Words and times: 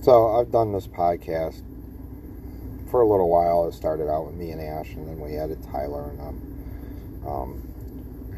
So 0.00 0.28
I've 0.28 0.52
done 0.52 0.72
this 0.72 0.86
podcast 0.86 1.60
for 2.90 3.00
a 3.00 3.06
little 3.06 3.28
while. 3.28 3.66
It 3.66 3.74
started 3.74 4.08
out 4.08 4.26
with 4.26 4.36
me 4.36 4.52
and 4.52 4.60
Ash, 4.60 4.90
and 4.94 5.08
then 5.08 5.18
we 5.18 5.36
added 5.36 5.58
Tyler 5.70 6.10
and 6.10 6.20
um, 6.20 7.26
um 7.26 7.62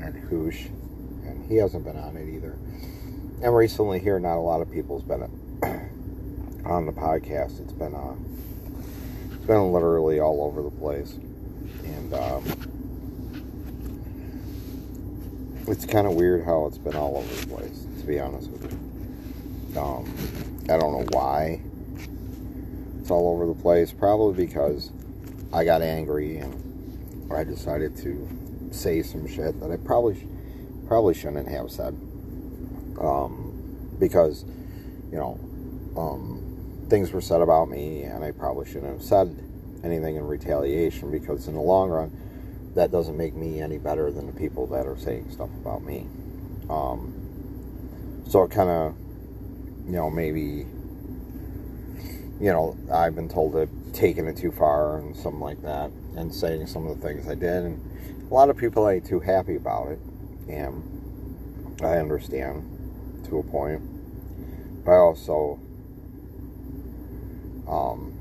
and 0.01 0.15
Hoosh, 0.15 0.67
and 1.25 1.47
he 1.47 1.57
hasn't 1.57 1.85
been 1.85 1.99
on 1.99 2.17
it 2.17 2.35
either. 2.35 2.57
And 3.43 3.55
recently, 3.55 4.01
here, 4.01 4.19
not 4.19 4.37
a 4.37 4.41
lot 4.41 4.63
of 4.63 4.73
people's 4.73 5.03
been 5.03 5.23
on 6.65 6.87
the 6.87 6.93
podcast. 6.93 7.61
It's 7.61 7.73
been 7.73 7.95
uh, 7.95 8.15
it's 9.27 9.47
been 9.47 9.71
literally 9.71 10.19
all 10.19 10.43
over 10.43 10.63
the 10.63 10.71
place, 10.71 11.19
and 11.85 12.15
um, 12.15 12.45
it's 15.69 15.85
kind 15.85 16.07
of 16.07 16.15
weird 16.15 16.43
how 16.45 16.65
it's 16.67 16.79
been 16.79 16.97
all 16.97 17.19
over 17.19 17.35
the 17.35 17.47
place. 17.47 17.85
To 18.01 18.07
be 18.07 18.19
honest 18.19 18.49
with 18.51 18.73
you, 18.73 19.81
um, 19.81 20.50
I 20.71 20.79
don't 20.79 20.93
know 20.93 21.07
why 21.11 21.61
it's 23.01 23.11
all 23.11 23.35
over 23.35 23.47
the 23.47 23.61
place. 23.61 23.93
Probably 23.93 24.47
because 24.47 24.93
I 25.53 25.65
got 25.65 25.83
angry 25.83 26.39
and 26.39 27.33
I 27.33 27.45
decided 27.45 27.97
to 27.99 28.29
say 28.71 29.03
some 29.03 29.27
shit 29.27 29.59
that 29.61 29.71
I 29.71 29.77
probably 29.77 30.27
probably 30.87 31.15
shouldn't 31.15 31.49
have 31.49 31.71
said. 31.71 31.95
Um, 33.01 33.97
because 33.99 34.45
you 35.11 35.19
know, 35.19 35.39
um, 35.97 36.87
things 36.89 37.13
were 37.13 37.21
said 37.21 37.41
about 37.41 37.69
me, 37.69 38.03
and 38.03 38.25
I 38.25 38.31
probably 38.31 38.67
shouldn't 38.67 38.93
have 38.93 39.03
said 39.03 39.37
anything 39.83 40.17
in 40.17 40.27
retaliation. 40.27 41.11
Because 41.11 41.49
in 41.49 41.55
the 41.55 41.61
long 41.61 41.91
run, 41.91 42.17
that 42.75 42.93
doesn't 42.93 43.17
make 43.17 43.35
me 43.35 43.61
any 43.61 43.79
better 43.79 44.11
than 44.11 44.27
the 44.27 44.33
people 44.33 44.67
that 44.69 44.87
are 44.87 44.97
saying 44.97 45.31
stuff 45.31 45.51
about 45.61 45.83
me. 45.83 46.07
Um, 46.69 47.15
so 48.29 48.45
it 48.45 48.51
kind 48.53 48.71
of, 48.71 48.95
you 49.91 49.97
know, 49.97 50.09
maybe, 50.09 50.65
you 52.41 52.53
know, 52.53 52.77
I've 52.93 53.17
been 53.17 53.29
told 53.29 53.55
to 53.55 53.69
taking 53.93 54.29
it 54.29 54.37
too 54.37 54.53
far 54.53 54.99
and 54.99 55.17
something 55.17 55.41
like 55.41 55.61
that, 55.63 55.91
and 56.17 56.33
saying 56.33 56.69
some 56.69 56.87
of 56.87 57.01
the 57.01 57.05
things 57.05 57.27
I 57.27 57.35
did, 57.35 57.65
and 57.65 58.31
a 58.31 58.33
lot 58.33 58.51
of 58.51 58.57
people 58.57 58.89
ain't 58.89 59.05
too 59.05 59.19
happy 59.19 59.57
about 59.57 59.89
it, 59.89 59.99
and 60.49 61.77
I 61.83 61.97
understand 61.97 63.25
to 63.29 63.39
a 63.39 63.43
point, 63.43 63.83
but 64.85 64.93
I 64.93 64.99
also 64.99 65.59
um, 67.67 68.15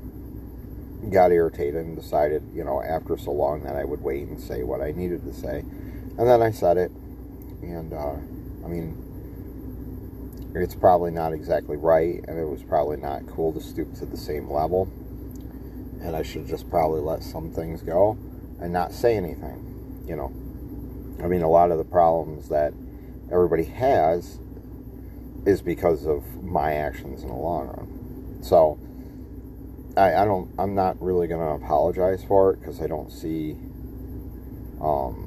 got 1.12 1.30
irritated 1.30 1.76
and 1.76 1.94
decided, 1.94 2.42
you 2.52 2.64
know, 2.64 2.82
after 2.82 3.16
so 3.16 3.30
long 3.30 3.62
that 3.62 3.76
I 3.76 3.84
would 3.84 4.02
wait 4.02 4.26
and 4.26 4.40
say 4.40 4.64
what 4.64 4.80
I 4.80 4.90
needed 4.90 5.22
to 5.22 5.32
say. 5.32 5.60
And 5.60 6.18
then 6.18 6.42
I 6.42 6.50
said 6.50 6.78
it. 6.78 6.90
And, 7.62 7.92
uh, 7.92 8.16
I 8.64 8.68
mean, 8.68 9.09
it's 10.54 10.74
probably 10.74 11.10
not 11.10 11.32
exactly 11.32 11.76
right, 11.76 12.24
and 12.26 12.38
it 12.38 12.46
was 12.46 12.62
probably 12.62 12.96
not 12.96 13.26
cool 13.28 13.52
to 13.52 13.60
stoop 13.60 13.94
to 13.94 14.06
the 14.06 14.16
same 14.16 14.50
level. 14.50 14.90
And 16.02 16.16
I 16.16 16.22
should 16.22 16.46
just 16.46 16.68
probably 16.70 17.00
let 17.00 17.22
some 17.22 17.50
things 17.50 17.82
go 17.82 18.18
and 18.60 18.72
not 18.72 18.92
say 18.92 19.16
anything, 19.16 20.04
you 20.06 20.16
know. 20.16 20.32
I 21.22 21.28
mean, 21.28 21.42
a 21.42 21.50
lot 21.50 21.70
of 21.70 21.78
the 21.78 21.84
problems 21.84 22.48
that 22.48 22.72
everybody 23.30 23.64
has 23.64 24.38
is 25.46 25.62
because 25.62 26.06
of 26.06 26.42
my 26.42 26.74
actions 26.74 27.22
in 27.22 27.28
the 27.28 27.34
long 27.34 27.68
run. 27.68 28.42
So, 28.42 28.78
I, 29.96 30.22
I 30.22 30.24
don't 30.24 30.50
I'm 30.58 30.74
not 30.74 31.00
really 31.02 31.26
gonna 31.26 31.54
apologize 31.54 32.24
for 32.24 32.52
it 32.52 32.60
because 32.60 32.80
I 32.80 32.86
don't 32.86 33.10
see 33.10 33.56
um 34.80 35.26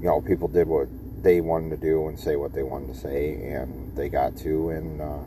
you 0.00 0.06
know 0.06 0.20
people 0.20 0.48
did 0.48 0.68
what 0.68 0.88
they 1.22 1.40
wanted 1.40 1.70
to 1.70 1.76
do 1.76 2.08
and 2.08 2.18
say 2.18 2.36
what 2.36 2.52
they 2.52 2.62
wanted 2.62 2.94
to 2.94 2.98
say 2.98 3.34
and 3.34 3.94
they 3.96 4.08
got 4.08 4.36
to 4.38 4.70
and 4.70 5.00
uh, 5.00 5.18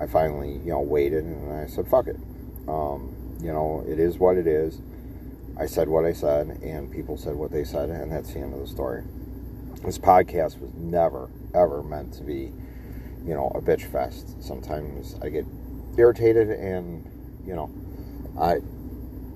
I 0.00 0.06
finally 0.06 0.52
you 0.64 0.70
know 0.70 0.80
waited 0.80 1.24
and 1.24 1.52
I 1.52 1.66
said 1.66 1.88
fuck 1.88 2.06
it. 2.06 2.16
Um, 2.68 3.14
you 3.40 3.52
know 3.52 3.84
it 3.86 3.98
is 3.98 4.18
what 4.18 4.36
it 4.36 4.46
is. 4.46 4.80
I 5.58 5.66
said 5.66 5.88
what 5.88 6.04
I 6.04 6.12
said 6.12 6.48
and 6.62 6.90
people 6.90 7.16
said 7.16 7.34
what 7.34 7.50
they 7.50 7.64
said 7.64 7.90
and 7.90 8.10
that's 8.10 8.32
the 8.32 8.40
end 8.40 8.54
of 8.54 8.60
the 8.60 8.66
story. 8.66 9.02
This 9.84 9.98
podcast 9.98 10.60
was 10.60 10.70
never 10.74 11.28
ever 11.54 11.82
meant 11.82 12.14
to 12.14 12.22
be 12.22 12.52
you 13.24 13.34
know 13.34 13.50
a 13.54 13.60
bitch 13.60 13.90
fest. 13.90 14.42
Sometimes 14.42 15.16
I 15.22 15.28
get 15.28 15.44
irritated 15.96 16.50
and 16.50 17.04
you 17.44 17.54
know 17.54 17.70
I 18.40 18.60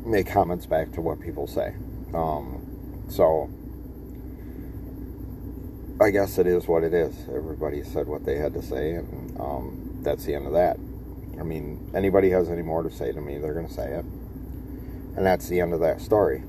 make 0.04 0.28
comments 0.28 0.66
back 0.66 0.92
to 0.92 1.00
what 1.00 1.20
people 1.20 1.48
say. 1.48 1.75
Um, 2.15 2.62
so 3.09 3.50
I 5.99 6.11
guess 6.11 6.37
it 6.37 6.47
is 6.47 6.69
what 6.69 6.84
it 6.84 6.93
is. 6.93 7.17
Everybody 7.34 7.83
said 7.83 8.07
what 8.07 8.23
they 8.27 8.37
had 8.37 8.53
to 8.53 8.61
say, 8.61 8.93
and 8.93 9.41
um, 9.41 9.99
that's 10.03 10.27
the 10.27 10.34
end 10.34 10.47
of 10.47 10.53
that. 10.53 10.77
I 11.41 11.43
mean, 11.43 11.91
anybody 11.95 12.29
has 12.31 12.51
any 12.51 12.61
more 12.61 12.83
to 12.83 12.91
say 12.91 13.12
to 13.12 13.21
me, 13.21 13.39
they're 13.39 13.55
going 13.55 13.67
to 13.67 13.73
say 13.73 13.93
it, 13.93 14.05
and 14.05 15.25
that's 15.25 15.49
the 15.49 15.59
end 15.61 15.73
of 15.73 15.81
that 15.81 16.03
story. 16.03 16.43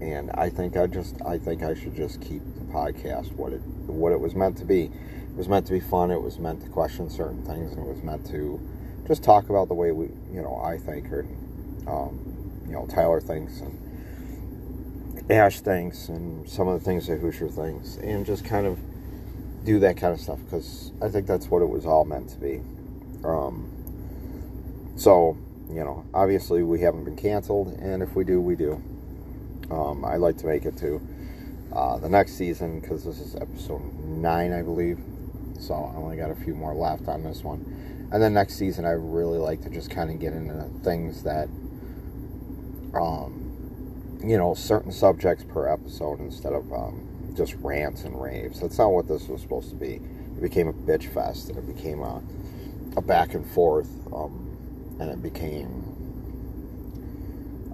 And 0.00 0.30
I 0.34 0.48
think 0.48 0.76
I 0.76 0.86
just, 0.86 1.16
I 1.22 1.38
think 1.38 1.64
I 1.64 1.74
should 1.74 1.96
just 1.96 2.20
keep 2.20 2.42
the 2.54 2.72
podcast 2.72 3.32
what 3.32 3.52
it, 3.52 3.62
what 3.62 4.12
it 4.12 4.20
was 4.20 4.36
meant 4.36 4.58
to 4.58 4.64
be. 4.64 4.84
It 4.84 5.36
was 5.36 5.48
meant 5.48 5.66
to 5.66 5.72
be 5.72 5.80
fun. 5.80 6.12
It 6.12 6.22
was 6.22 6.38
meant 6.38 6.62
to 6.62 6.68
question 6.68 7.10
certain 7.10 7.44
things, 7.44 7.72
and 7.72 7.80
it 7.80 7.88
was 7.88 8.02
meant 8.04 8.24
to 8.28 8.60
just 9.08 9.24
talk 9.24 9.50
about 9.50 9.66
the 9.66 9.74
way 9.74 9.90
we, 9.90 10.06
you 10.32 10.40
know, 10.40 10.60
I 10.64 10.78
think, 10.78 11.10
or, 11.10 11.26
um, 11.88 12.62
you 12.64 12.72
know, 12.72 12.86
Tyler 12.86 13.20
thinks, 13.20 13.58
and 13.60 13.76
Ash 15.30 15.60
thinks, 15.60 16.08
and 16.08 16.48
some 16.48 16.68
of 16.68 16.78
the 16.78 16.84
things 16.84 17.06
that 17.06 17.18
Hoosier 17.18 17.48
thinks, 17.48 17.96
and 17.96 18.26
just 18.26 18.44
kind 18.44 18.66
of 18.66 18.78
do 19.64 19.78
that 19.80 19.96
kind 19.96 20.12
of 20.12 20.20
stuff 20.20 20.38
because 20.44 20.92
I 21.02 21.08
think 21.08 21.26
that's 21.26 21.46
what 21.46 21.62
it 21.62 21.68
was 21.68 21.86
all 21.86 22.04
meant 22.04 22.28
to 22.30 22.36
be. 22.36 22.60
Um, 23.24 24.92
so, 24.96 25.38
you 25.68 25.82
know, 25.82 26.04
obviously 26.12 26.62
we 26.62 26.80
haven't 26.80 27.04
been 27.04 27.16
canceled, 27.16 27.78
and 27.80 28.02
if 28.02 28.14
we 28.14 28.24
do, 28.24 28.40
we 28.40 28.54
do. 28.54 28.82
Um, 29.70 30.04
I'd 30.04 30.18
like 30.18 30.36
to 30.38 30.46
make 30.46 30.66
it 30.66 30.76
to 30.78 31.00
uh, 31.72 31.98
the 31.98 32.08
next 32.08 32.34
season 32.34 32.80
because 32.80 33.04
this 33.04 33.18
is 33.18 33.34
episode 33.34 33.82
nine, 34.04 34.52
I 34.52 34.62
believe. 34.62 35.00
So 35.58 35.72
I 35.74 35.96
only 35.96 36.16
got 36.16 36.30
a 36.30 36.34
few 36.34 36.54
more 36.54 36.74
left 36.74 37.08
on 37.08 37.24
this 37.24 37.42
one. 37.42 38.08
And 38.12 38.22
then 38.22 38.34
next 38.34 38.56
season, 38.56 38.84
I 38.84 38.90
really 38.90 39.38
like 39.38 39.62
to 39.62 39.70
just 39.70 39.90
kind 39.90 40.10
of 40.10 40.20
get 40.20 40.34
into 40.34 40.68
things 40.82 41.22
that, 41.22 41.48
um, 42.94 43.43
you 44.28 44.38
know, 44.38 44.54
certain 44.54 44.92
subjects 44.92 45.44
per 45.44 45.68
episode 45.68 46.20
instead 46.20 46.52
of 46.52 46.72
um, 46.72 47.32
just 47.36 47.54
rants 47.56 48.04
and 48.04 48.20
raves. 48.20 48.60
That's 48.60 48.78
not 48.78 48.88
what 48.92 49.08
this 49.08 49.28
was 49.28 49.40
supposed 49.40 49.70
to 49.70 49.76
be. 49.76 49.94
It 50.36 50.40
became 50.40 50.68
a 50.68 50.72
bitch 50.72 51.12
fest, 51.12 51.48
and 51.48 51.58
it 51.58 51.66
became 51.74 52.00
a, 52.00 52.22
a 52.96 53.02
back 53.02 53.34
and 53.34 53.46
forth, 53.46 53.88
um, 54.12 54.96
and 55.00 55.10
it 55.10 55.22
became, 55.22 55.84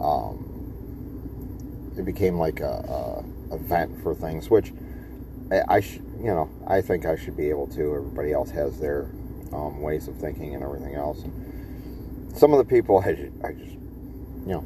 um, 0.01 1.95
it 1.97 2.05
became 2.05 2.39
like 2.39 2.61
a, 2.61 3.25
a 3.51 3.55
event 3.55 4.03
for 4.03 4.15
things, 4.15 4.51
which 4.51 4.73
I, 5.51 5.63
I 5.69 5.81
should, 5.81 6.05
you 6.19 6.27
know, 6.27 6.51
I 6.67 6.81
think 6.81 7.07
I 7.07 7.17
should 7.17 7.37
be 7.37 7.49
able 7.51 7.67
to. 7.69 7.95
Everybody 7.95 8.33
else 8.33 8.51
has 8.51 8.79
their 8.79 9.11
um, 9.53 9.81
ways 9.81 10.09
of 10.09 10.17
thinking 10.17 10.55
and 10.55 10.63
everything 10.63 10.95
else. 10.95 11.23
And 11.23 12.37
some 12.37 12.53
of 12.53 12.59
the 12.59 12.65
people, 12.65 12.99
I 12.99 13.11
I 13.47 13.53
just, 13.53 13.73
you 13.73 14.53
know, 14.53 14.65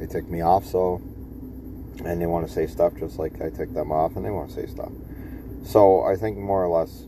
they 0.00 0.06
tick 0.06 0.28
me 0.28 0.40
off 0.40 0.64
so, 0.64 1.00
and 2.04 2.20
they 2.20 2.26
want 2.26 2.48
to 2.48 2.52
say 2.52 2.66
stuff 2.66 2.94
just 2.98 3.18
like 3.18 3.40
I 3.42 3.50
tick 3.50 3.72
them 3.74 3.92
off, 3.92 4.16
and 4.16 4.24
they 4.24 4.30
want 4.30 4.48
to 4.48 4.54
say 4.54 4.66
stuff. 4.66 4.90
So 5.64 6.02
I 6.02 6.16
think 6.16 6.38
more 6.38 6.64
or 6.64 6.68
less, 6.68 7.04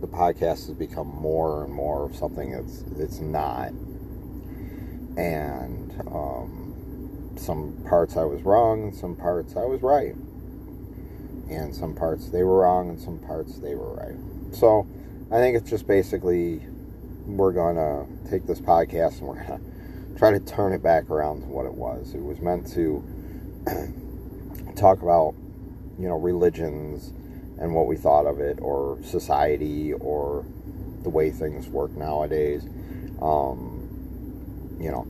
the 0.00 0.08
podcast 0.08 0.66
has 0.66 0.72
become 0.72 1.06
more 1.06 1.64
and 1.64 1.72
more 1.72 2.06
of 2.06 2.16
something 2.16 2.50
that's 2.50 2.84
it's 2.98 3.20
not, 3.20 3.68
and 5.16 5.94
um, 6.08 7.30
some 7.36 7.80
parts 7.88 8.16
I 8.16 8.24
was 8.24 8.42
wrong, 8.42 8.82
and 8.82 8.94
some 8.94 9.14
parts 9.14 9.56
I 9.56 9.64
was 9.64 9.80
right, 9.80 10.16
and 11.48 11.72
some 11.72 11.94
parts 11.94 12.28
they 12.30 12.42
were 12.42 12.62
wrong, 12.62 12.88
and 12.88 13.00
some 13.00 13.20
parts 13.20 13.58
they 13.58 13.76
were 13.76 13.94
right. 13.94 14.16
So 14.52 14.88
I 15.30 15.36
think 15.36 15.56
it's 15.56 15.70
just 15.70 15.86
basically 15.86 16.60
we're 17.24 17.52
to 17.76 18.06
take 18.28 18.46
this 18.46 18.60
podcast 18.60 19.20
and 19.20 19.28
we're 19.28 19.44
to 19.44 19.71
try 20.16 20.30
to 20.30 20.40
turn 20.40 20.72
it 20.72 20.82
back 20.82 21.10
around 21.10 21.42
to 21.42 21.46
what 21.46 21.66
it 21.66 21.74
was. 21.74 22.14
It 22.14 22.22
was 22.22 22.40
meant 22.40 22.66
to 22.74 23.04
talk 24.76 25.02
about, 25.02 25.34
you 25.98 26.08
know, 26.08 26.16
religions 26.16 27.12
and 27.58 27.74
what 27.74 27.86
we 27.86 27.96
thought 27.96 28.26
of 28.26 28.40
it, 28.40 28.58
or 28.60 28.98
society, 29.02 29.92
or 29.92 30.44
the 31.02 31.10
way 31.10 31.30
things 31.30 31.68
work 31.68 31.92
nowadays. 31.92 32.64
Um, 33.20 34.76
you 34.80 34.90
know, 34.90 35.06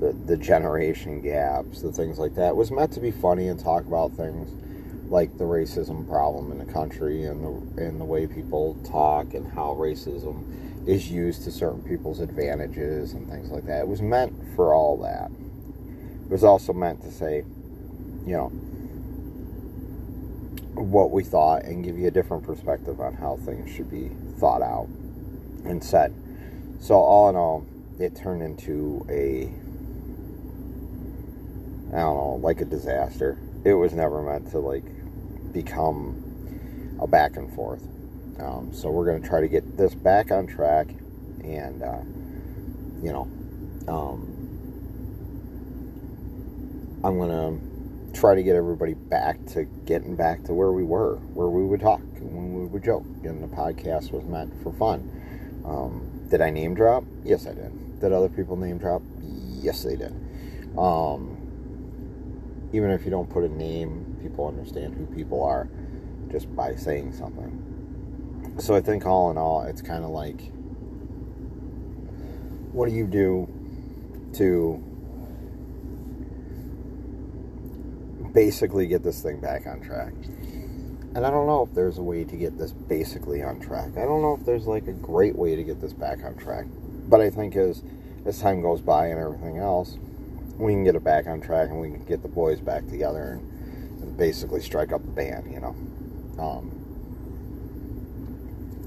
the 0.00 0.12
the 0.26 0.36
generation 0.36 1.20
gaps, 1.22 1.80
the 1.80 1.92
things 1.92 2.18
like 2.18 2.34
that. 2.34 2.50
It 2.50 2.56
was 2.56 2.70
meant 2.70 2.92
to 2.92 3.00
be 3.00 3.10
funny 3.10 3.48
and 3.48 3.58
talk 3.58 3.86
about 3.86 4.12
things 4.12 4.50
like 5.10 5.36
the 5.38 5.44
racism 5.44 6.08
problem 6.08 6.50
in 6.52 6.58
the 6.58 6.72
country 6.72 7.24
and 7.24 7.44
the 7.44 7.82
and 7.82 8.00
the 8.00 8.04
way 8.04 8.26
people 8.26 8.76
talk 8.84 9.34
and 9.34 9.50
how 9.52 9.74
racism 9.78 10.44
is 10.86 11.10
used 11.10 11.44
to 11.44 11.50
certain 11.50 11.82
people's 11.82 12.20
advantages 12.20 13.12
and 13.12 13.28
things 13.28 13.50
like 13.50 13.66
that. 13.66 13.80
It 13.80 13.88
was 13.88 14.02
meant 14.02 14.34
for 14.56 14.74
all 14.74 14.96
that. 14.98 15.30
It 16.24 16.30
was 16.30 16.44
also 16.44 16.72
meant 16.72 17.02
to 17.02 17.10
say, 17.10 17.44
you 18.26 18.32
know, 18.36 18.48
what 20.74 21.10
we 21.10 21.22
thought 21.22 21.64
and 21.64 21.84
give 21.84 21.98
you 21.98 22.08
a 22.08 22.10
different 22.10 22.44
perspective 22.44 23.00
on 23.00 23.14
how 23.14 23.36
things 23.36 23.70
should 23.74 23.90
be 23.90 24.10
thought 24.38 24.62
out. 24.62 24.88
and 25.64 25.82
said. 25.82 26.14
So 26.80 26.96
all 26.96 27.28
in 27.30 27.36
all, 27.36 27.66
it 27.98 28.14
turned 28.16 28.42
into 28.42 29.06
a 29.08 29.50
I 31.94 32.00
don't 32.00 32.16
know, 32.16 32.40
like 32.42 32.60
a 32.60 32.64
disaster. 32.64 33.38
It 33.64 33.74
was 33.74 33.92
never 33.92 34.20
meant 34.20 34.50
to 34.50 34.58
like 34.58 34.84
become 35.52 36.98
a 37.00 37.06
back 37.06 37.36
and 37.36 37.52
forth. 37.54 37.82
Um, 38.38 38.72
so 38.72 38.90
we're 38.90 39.04
going 39.04 39.22
to 39.22 39.28
try 39.28 39.40
to 39.40 39.48
get 39.48 39.76
this 39.76 39.94
back 39.94 40.30
on 40.30 40.46
track, 40.46 40.88
and 41.44 41.82
uh, 41.82 42.02
you 43.02 43.12
know, 43.12 43.28
um, 43.86 44.30
I'm 47.04 47.18
going 47.18 47.30
to 47.30 48.18
try 48.18 48.34
to 48.34 48.42
get 48.42 48.56
everybody 48.56 48.94
back 48.94 49.44
to 49.46 49.64
getting 49.84 50.16
back 50.16 50.44
to 50.44 50.54
where 50.54 50.72
we 50.72 50.84
were, 50.84 51.16
where 51.34 51.48
we 51.48 51.64
would 51.64 51.80
talk, 51.80 52.00
and 52.00 52.34
when 52.34 52.54
we 52.54 52.66
would 52.66 52.82
joke, 52.84 53.04
and 53.22 53.42
the 53.42 53.48
podcast 53.48 54.10
was 54.10 54.24
meant 54.24 54.52
for 54.62 54.72
fun. 54.72 55.62
Um, 55.64 56.26
did 56.30 56.40
I 56.40 56.50
name 56.50 56.74
drop? 56.74 57.04
Yes, 57.24 57.46
I 57.46 57.54
did. 57.54 58.00
Did 58.00 58.12
other 58.12 58.28
people 58.28 58.56
name 58.56 58.78
drop? 58.78 59.02
Yes, 59.20 59.82
they 59.82 59.96
did. 59.96 60.12
Um, 60.76 61.44
even 62.72 62.90
if 62.90 63.04
you 63.04 63.10
don't 63.10 63.30
put 63.30 63.44
a 63.44 63.48
name, 63.48 64.18
people 64.20 64.48
understand 64.48 64.94
who 64.94 65.06
people 65.14 65.42
are 65.44 65.68
just 66.30 66.54
by 66.56 66.74
saying 66.74 67.12
something. 67.12 67.73
So 68.58 68.74
I 68.74 68.80
think 68.80 69.04
all 69.04 69.30
in 69.30 69.38
all, 69.38 69.62
it's 69.62 69.82
kind 69.82 70.04
of 70.04 70.10
like, 70.10 70.40
what 72.72 72.88
do 72.88 72.94
you 72.94 73.06
do 73.06 73.48
to 74.34 74.82
basically 78.32 78.86
get 78.86 79.02
this 79.02 79.22
thing 79.22 79.40
back 79.40 79.66
on 79.66 79.80
track? 79.80 80.12
And 81.14 81.24
I 81.24 81.30
don't 81.30 81.46
know 81.46 81.62
if 81.62 81.74
there's 81.74 81.98
a 81.98 82.02
way 82.02 82.24
to 82.24 82.36
get 82.36 82.58
this 82.58 82.72
basically 82.72 83.42
on 83.42 83.60
track. 83.60 83.90
I 83.96 84.02
don't 84.02 84.22
know 84.22 84.36
if 84.38 84.44
there's 84.44 84.66
like 84.66 84.88
a 84.88 84.92
great 84.92 85.36
way 85.36 85.54
to 85.54 85.62
get 85.62 85.80
this 85.80 85.92
back 85.92 86.24
on 86.24 86.36
track. 86.36 86.66
But 87.08 87.20
I 87.20 87.30
think 87.30 87.54
as 87.56 87.82
as 88.24 88.40
time 88.40 88.62
goes 88.62 88.80
by 88.80 89.08
and 89.08 89.20
everything 89.20 89.58
else, 89.58 89.98
we 90.56 90.72
can 90.72 90.82
get 90.82 90.94
it 90.94 91.04
back 91.04 91.26
on 91.26 91.40
track 91.40 91.68
and 91.70 91.80
we 91.80 91.90
can 91.90 92.04
get 92.04 92.22
the 92.22 92.28
boys 92.28 92.60
back 92.60 92.86
together 92.88 93.32
and, 93.32 94.02
and 94.02 94.16
basically 94.16 94.60
strike 94.60 94.92
up 94.92 95.04
the 95.04 95.10
band, 95.10 95.52
you 95.52 95.60
know. 95.60 95.76
Um, 96.42 96.73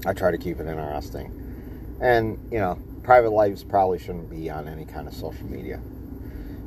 I 0.06 0.12
try 0.12 0.30
to 0.30 0.38
keep 0.38 0.60
it 0.60 0.66
interesting. 0.66 1.96
And, 2.00 2.38
you 2.52 2.58
know, 2.58 2.78
private 3.02 3.30
lives 3.30 3.64
probably 3.64 3.98
shouldn't 3.98 4.30
be 4.30 4.50
on 4.50 4.68
any 4.68 4.84
kind 4.84 5.08
of 5.08 5.14
social 5.14 5.46
media. 5.46 5.80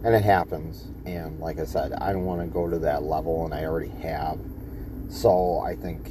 And 0.03 0.15
it 0.15 0.23
happens. 0.23 0.87
And 1.05 1.39
like 1.39 1.59
I 1.59 1.65
said, 1.65 1.93
I 1.93 2.11
don't 2.11 2.25
want 2.25 2.41
to 2.41 2.47
go 2.47 2.69
to 2.69 2.79
that 2.79 3.03
level, 3.03 3.45
and 3.45 3.53
I 3.53 3.65
already 3.65 3.91
have. 4.01 4.39
So 5.09 5.59
I 5.59 5.75
think, 5.75 6.09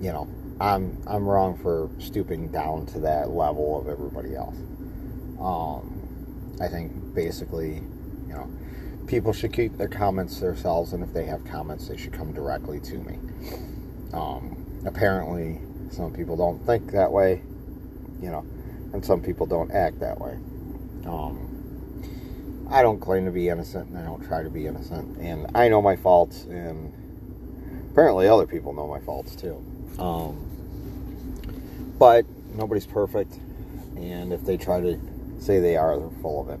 you 0.00 0.12
know, 0.12 0.28
I'm 0.60 1.02
I'm 1.06 1.26
wrong 1.26 1.56
for 1.56 1.90
stooping 1.98 2.48
down 2.48 2.86
to 2.86 3.00
that 3.00 3.30
level 3.30 3.80
of 3.80 3.88
everybody 3.88 4.34
else. 4.34 4.56
Um, 5.40 6.56
I 6.60 6.68
think 6.68 7.14
basically, 7.14 7.82
you 8.26 8.34
know, 8.34 8.48
people 9.06 9.32
should 9.32 9.52
keep 9.52 9.76
their 9.76 9.88
comments 9.88 10.40
themselves, 10.40 10.92
and 10.92 11.02
if 11.02 11.12
they 11.12 11.24
have 11.24 11.44
comments, 11.44 11.88
they 11.88 11.96
should 11.96 12.12
come 12.12 12.32
directly 12.32 12.80
to 12.80 12.98
me. 12.98 13.18
Um, 14.12 14.82
apparently, 14.86 15.60
some 15.94 16.12
people 16.12 16.36
don't 16.36 16.58
think 16.66 16.92
that 16.92 17.10
way, 17.12 17.42
you 18.20 18.30
know, 18.30 18.44
and 18.92 19.04
some 19.04 19.22
people 19.22 19.46
don't 19.46 19.70
act 19.70 20.00
that 20.00 20.20
way. 20.20 20.38
Um, 21.06 22.68
I 22.70 22.82
don't 22.82 23.00
claim 23.00 23.24
to 23.26 23.30
be 23.30 23.48
innocent, 23.48 23.88
and 23.90 23.98
I 23.98 24.04
don't 24.04 24.26
try 24.26 24.42
to 24.42 24.50
be 24.50 24.66
innocent, 24.66 25.18
and 25.18 25.46
I 25.54 25.68
know 25.68 25.80
my 25.80 25.96
faults, 25.96 26.44
and 26.44 26.92
apparently 27.92 28.26
other 28.26 28.46
people 28.46 28.72
know 28.72 28.88
my 28.88 29.00
faults 29.00 29.36
too. 29.36 29.64
Um, 29.98 30.50
but 31.98 32.24
nobody's 32.54 32.86
perfect, 32.86 33.38
and 33.96 34.32
if 34.32 34.44
they 34.44 34.56
try 34.56 34.80
to 34.80 34.98
say 35.38 35.60
they 35.60 35.76
are, 35.76 35.98
they're 35.98 36.22
full 36.22 36.40
of 36.40 36.48
it. 36.48 36.60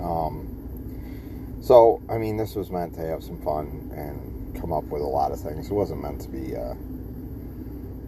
Um, 0.00 1.60
so, 1.62 2.02
I 2.10 2.18
mean, 2.18 2.36
this 2.36 2.54
was 2.54 2.70
meant 2.70 2.94
to 2.96 3.00
have 3.00 3.22
some 3.22 3.40
fun 3.40 3.90
and 3.94 4.60
come 4.60 4.72
up 4.72 4.84
with 4.84 5.00
a 5.00 5.06
lot 5.06 5.32
of 5.32 5.40
things. 5.40 5.70
It 5.70 5.72
wasn't 5.72 6.02
meant 6.02 6.20
to 6.22 6.28
be 6.28 6.52
a, 6.52 6.76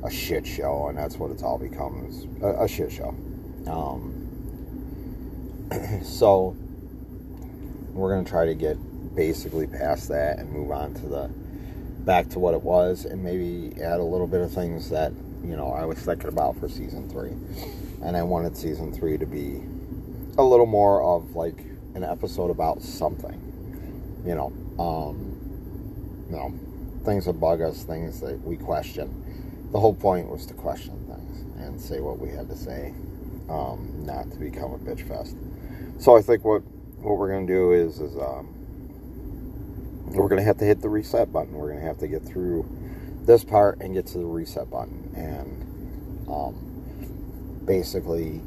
a 0.04 0.10
shit 0.10 0.46
show, 0.46 0.88
and 0.88 0.98
that's 0.98 1.16
what 1.16 1.30
it's 1.30 1.42
all 1.42 1.58
become 1.58 2.06
is 2.08 2.26
a, 2.42 2.64
a 2.64 2.68
shit 2.68 2.92
show. 2.92 3.14
Um, 3.66 4.22
so, 6.04 6.56
we're 7.92 8.22
to 8.22 8.30
try 8.30 8.46
to 8.46 8.54
get 8.54 8.76
basically 9.14 9.66
past 9.66 10.08
that 10.08 10.38
and 10.38 10.50
move 10.50 10.70
on 10.70 10.94
to 10.94 11.06
the 11.08 11.30
back 12.04 12.28
to 12.28 12.38
what 12.38 12.54
it 12.54 12.62
was 12.62 13.04
and 13.04 13.22
maybe 13.24 13.72
add 13.82 13.98
a 13.98 14.04
little 14.04 14.28
bit 14.28 14.40
of 14.40 14.52
things 14.52 14.90
that 14.90 15.12
you 15.42 15.56
know 15.56 15.72
I 15.72 15.84
was 15.84 15.98
thinking 15.98 16.28
about 16.28 16.56
for 16.58 16.68
season 16.68 17.08
three. 17.10 17.32
And 18.02 18.16
I 18.16 18.22
wanted 18.22 18.56
season 18.56 18.92
three 18.92 19.18
to 19.18 19.26
be 19.26 19.62
a 20.38 20.42
little 20.42 20.66
more 20.66 21.02
of 21.02 21.34
like 21.34 21.58
an 21.94 22.04
episode 22.04 22.50
about 22.50 22.82
something. 22.82 23.42
You 24.24 24.34
know, 24.34 24.52
um, 24.78 26.26
you 26.28 26.36
know, 26.36 26.54
things 27.04 27.24
that 27.24 27.34
bug 27.34 27.62
us, 27.62 27.84
things 27.84 28.20
that 28.20 28.40
we 28.42 28.56
question. 28.56 29.24
The 29.72 29.80
whole 29.80 29.94
point 29.94 30.28
was 30.30 30.46
to 30.46 30.54
question 30.54 30.96
things 31.06 31.60
and 31.60 31.80
say 31.80 32.00
what 32.00 32.18
we 32.18 32.30
had 32.30 32.48
to 32.50 32.56
say, 32.56 32.94
um, 33.50 34.04
not 34.06 34.30
to 34.32 34.38
become 34.38 34.72
a 34.72 34.78
bitch 34.78 35.06
fest. 35.08 35.36
So 35.98 36.16
I 36.16 36.22
think 36.22 36.44
what 36.44 36.62
what 36.98 37.18
we're 37.18 37.30
gonna 37.32 37.46
do 37.46 37.72
is 37.72 38.00
is 38.00 38.16
um, 38.16 38.68
we're 40.06 40.28
gonna 40.28 40.42
have 40.44 40.58
to 40.58 40.64
hit 40.64 40.82
the 40.82 40.88
reset 40.88 41.32
button. 41.32 41.54
We're 41.54 41.70
gonna 41.70 41.86
have 41.86 41.98
to 41.98 42.08
get 42.08 42.24
through 42.24 42.68
this 43.26 43.44
part 43.44 43.80
and 43.80 43.94
get 43.94 44.06
to 44.08 44.18
the 44.18 44.26
reset 44.26 44.70
button 44.70 45.12
and 45.16 46.28
um, 46.28 46.82
basically 47.66 48.40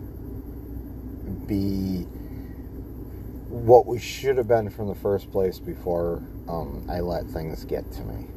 be 1.48 2.06
what 3.50 3.86
we 3.88 4.00
should 4.00 4.38
have 4.38 4.48
been 4.48 4.70
from 4.70 4.88
the 4.88 4.96
first 4.96 5.32
place 5.32 5.60
before 5.60 6.24
um, 6.50 6.86
I 6.90 7.02
let 7.02 7.26
things 7.28 7.66
get 7.66 7.92
to 7.94 8.02
me. 8.04 8.28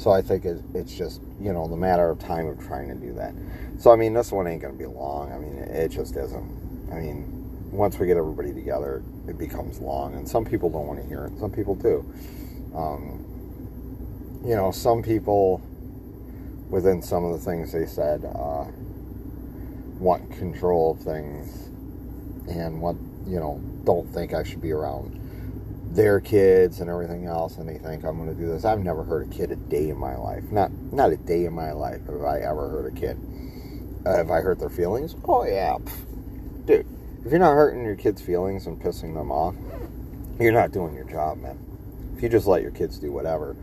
So 0.00 0.10
I 0.10 0.22
think 0.22 0.46
it, 0.46 0.62
it's 0.72 0.96
just, 0.96 1.20
you 1.38 1.52
know, 1.52 1.68
the 1.68 1.76
matter 1.76 2.08
of 2.08 2.18
time 2.18 2.46
of 2.46 2.58
trying 2.58 2.88
to 2.88 2.94
do 2.94 3.12
that. 3.16 3.34
So, 3.78 3.90
I 3.90 3.96
mean, 3.96 4.14
this 4.14 4.32
one 4.32 4.46
ain't 4.46 4.62
going 4.62 4.72
to 4.72 4.78
be 4.78 4.86
long. 4.86 5.30
I 5.30 5.36
mean, 5.36 5.58
it 5.58 5.90
just 5.90 6.16
isn't. 6.16 6.88
I 6.90 6.94
mean, 6.94 7.70
once 7.70 7.98
we 7.98 8.06
get 8.06 8.16
everybody 8.16 8.54
together, 8.54 9.02
it 9.28 9.36
becomes 9.36 9.78
long. 9.78 10.14
And 10.14 10.26
some 10.26 10.46
people 10.46 10.70
don't 10.70 10.86
want 10.86 11.02
to 11.02 11.06
hear 11.06 11.26
it, 11.26 11.38
some 11.38 11.52
people 11.52 11.74
do. 11.74 12.10
Um, 12.74 14.40
you 14.42 14.56
know, 14.56 14.70
some 14.70 15.02
people, 15.02 15.60
within 16.70 17.02
some 17.02 17.22
of 17.26 17.38
the 17.38 17.44
things 17.44 17.70
they 17.70 17.84
said, 17.84 18.24
uh, 18.24 18.64
want 19.98 20.32
control 20.32 20.92
of 20.92 21.00
things 21.00 21.68
and 22.48 22.80
want, 22.80 22.98
you 23.26 23.38
know, 23.38 23.60
don't 23.84 24.08
think 24.14 24.32
I 24.32 24.44
should 24.44 24.62
be 24.62 24.72
around 24.72 25.20
their 25.90 26.20
kids 26.20 26.80
and 26.80 26.88
everything 26.88 27.26
else 27.26 27.56
and 27.56 27.68
they 27.68 27.78
think 27.78 28.04
I'm 28.04 28.16
going 28.16 28.32
to 28.32 28.40
do 28.40 28.46
this. 28.46 28.64
I've 28.64 28.78
never 28.78 29.02
hurt 29.02 29.26
a 29.26 29.30
kid 29.30 29.50
a 29.50 29.56
day 29.56 29.90
in 29.90 29.96
my 29.96 30.16
life. 30.16 30.44
Not 30.50 30.70
not 30.92 31.12
a 31.12 31.16
day 31.16 31.46
in 31.46 31.52
my 31.52 31.72
life 31.72 32.06
have 32.06 32.22
I 32.22 32.38
ever 32.40 32.68
hurt 32.68 32.92
a 32.92 32.98
kid. 32.98 33.18
Uh, 34.06 34.16
have 34.16 34.30
I 34.30 34.40
hurt 34.40 34.60
their 34.60 34.70
feelings? 34.70 35.16
Oh 35.26 35.44
yeah. 35.44 35.74
Pff. 35.74 36.66
Dude, 36.66 36.86
if 37.24 37.30
you're 37.30 37.40
not 37.40 37.54
hurting 37.54 37.84
your 37.84 37.96
kids' 37.96 38.22
feelings 38.22 38.66
and 38.66 38.80
pissing 38.80 39.14
them 39.14 39.32
off, 39.32 39.54
you're 40.38 40.52
not 40.52 40.70
doing 40.70 40.94
your 40.94 41.04
job, 41.04 41.38
man. 41.38 41.58
If 42.16 42.22
you 42.22 42.28
just 42.28 42.46
let 42.46 42.62
your 42.62 42.70
kids 42.70 42.98
do 42.98 43.10
whatever 43.10 43.56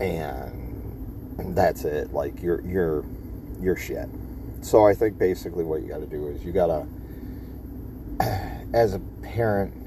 and, 0.00 1.38
and 1.38 1.56
that's 1.56 1.84
it, 1.84 2.12
like 2.12 2.42
you're 2.42 2.60
you're 2.62 3.04
you're 3.60 3.76
shit. 3.76 4.08
So 4.62 4.84
I 4.84 4.94
think 4.94 5.16
basically 5.16 5.64
what 5.64 5.82
you 5.82 5.88
got 5.88 6.00
to 6.00 6.06
do 6.06 6.26
is 6.28 6.44
you 6.44 6.50
got 6.52 6.66
to 6.66 6.86
as 8.74 8.94
a 8.94 8.98
parent 9.22 9.81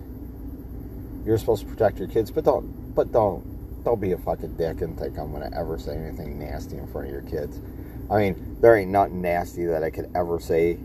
you're 1.26 1.38
supposed 1.38 1.64
to 1.64 1.68
protect 1.68 1.98
your 2.00 2.08
kids, 2.08 2.32
but 2.32 2.46
don't 2.46 2.94
but 2.96 3.12
don't 3.12 3.84
don't 3.84 4.00
be 4.00 4.12
a 4.14 4.18
fucking 4.18 4.56
dick 4.58 4.82
and 4.82 4.98
think 4.98 5.18
I'm 5.18 5.32
gonna 5.32 5.50
ever 5.56 5.78
say 5.78 5.96
anything 5.96 6.40
nasty 6.40 6.78
in 6.78 6.88
front 6.88 7.08
of 7.08 7.14
your 7.14 7.24
kids. 7.24 7.60
I 8.10 8.18
mean, 8.18 8.58
there 8.62 8.76
ain't 8.76 8.92
nothing 8.92 9.22
nasty 9.22 9.66
that 9.66 9.84
I 9.84 9.90
could 9.90 10.10
ever 10.16 10.40
say 10.40 10.78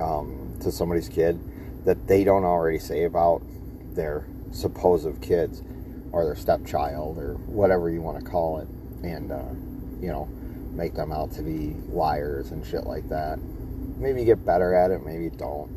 um, 0.00 0.56
to 0.60 0.72
somebody's 0.72 1.08
kid 1.08 1.38
that 1.84 2.06
they 2.08 2.24
don't 2.24 2.44
already 2.44 2.78
say 2.78 3.04
about 3.04 3.42
their 3.94 4.26
supposed 4.50 5.20
kids 5.20 5.62
or 6.10 6.24
their 6.24 6.36
stepchild 6.36 7.18
or 7.18 7.34
whatever 7.34 7.90
you 7.90 8.02
want 8.02 8.22
to 8.22 8.28
call 8.28 8.58
it, 8.58 8.68
and 9.04 9.32
uh, 9.32 9.54
you 10.00 10.08
know, 10.08 10.26
make 10.72 10.94
them 10.94 11.12
out 11.12 11.32
to 11.32 11.42
be 11.42 11.74
liars 11.88 12.50
and 12.50 12.66
shit 12.66 12.84
like 12.84 13.08
that. 13.08 13.38
Maybe 13.96 14.20
you 14.20 14.26
get 14.26 14.44
better 14.44 14.74
at 14.74 14.90
it, 14.90 15.04
maybe 15.06 15.30
don't 15.30 15.70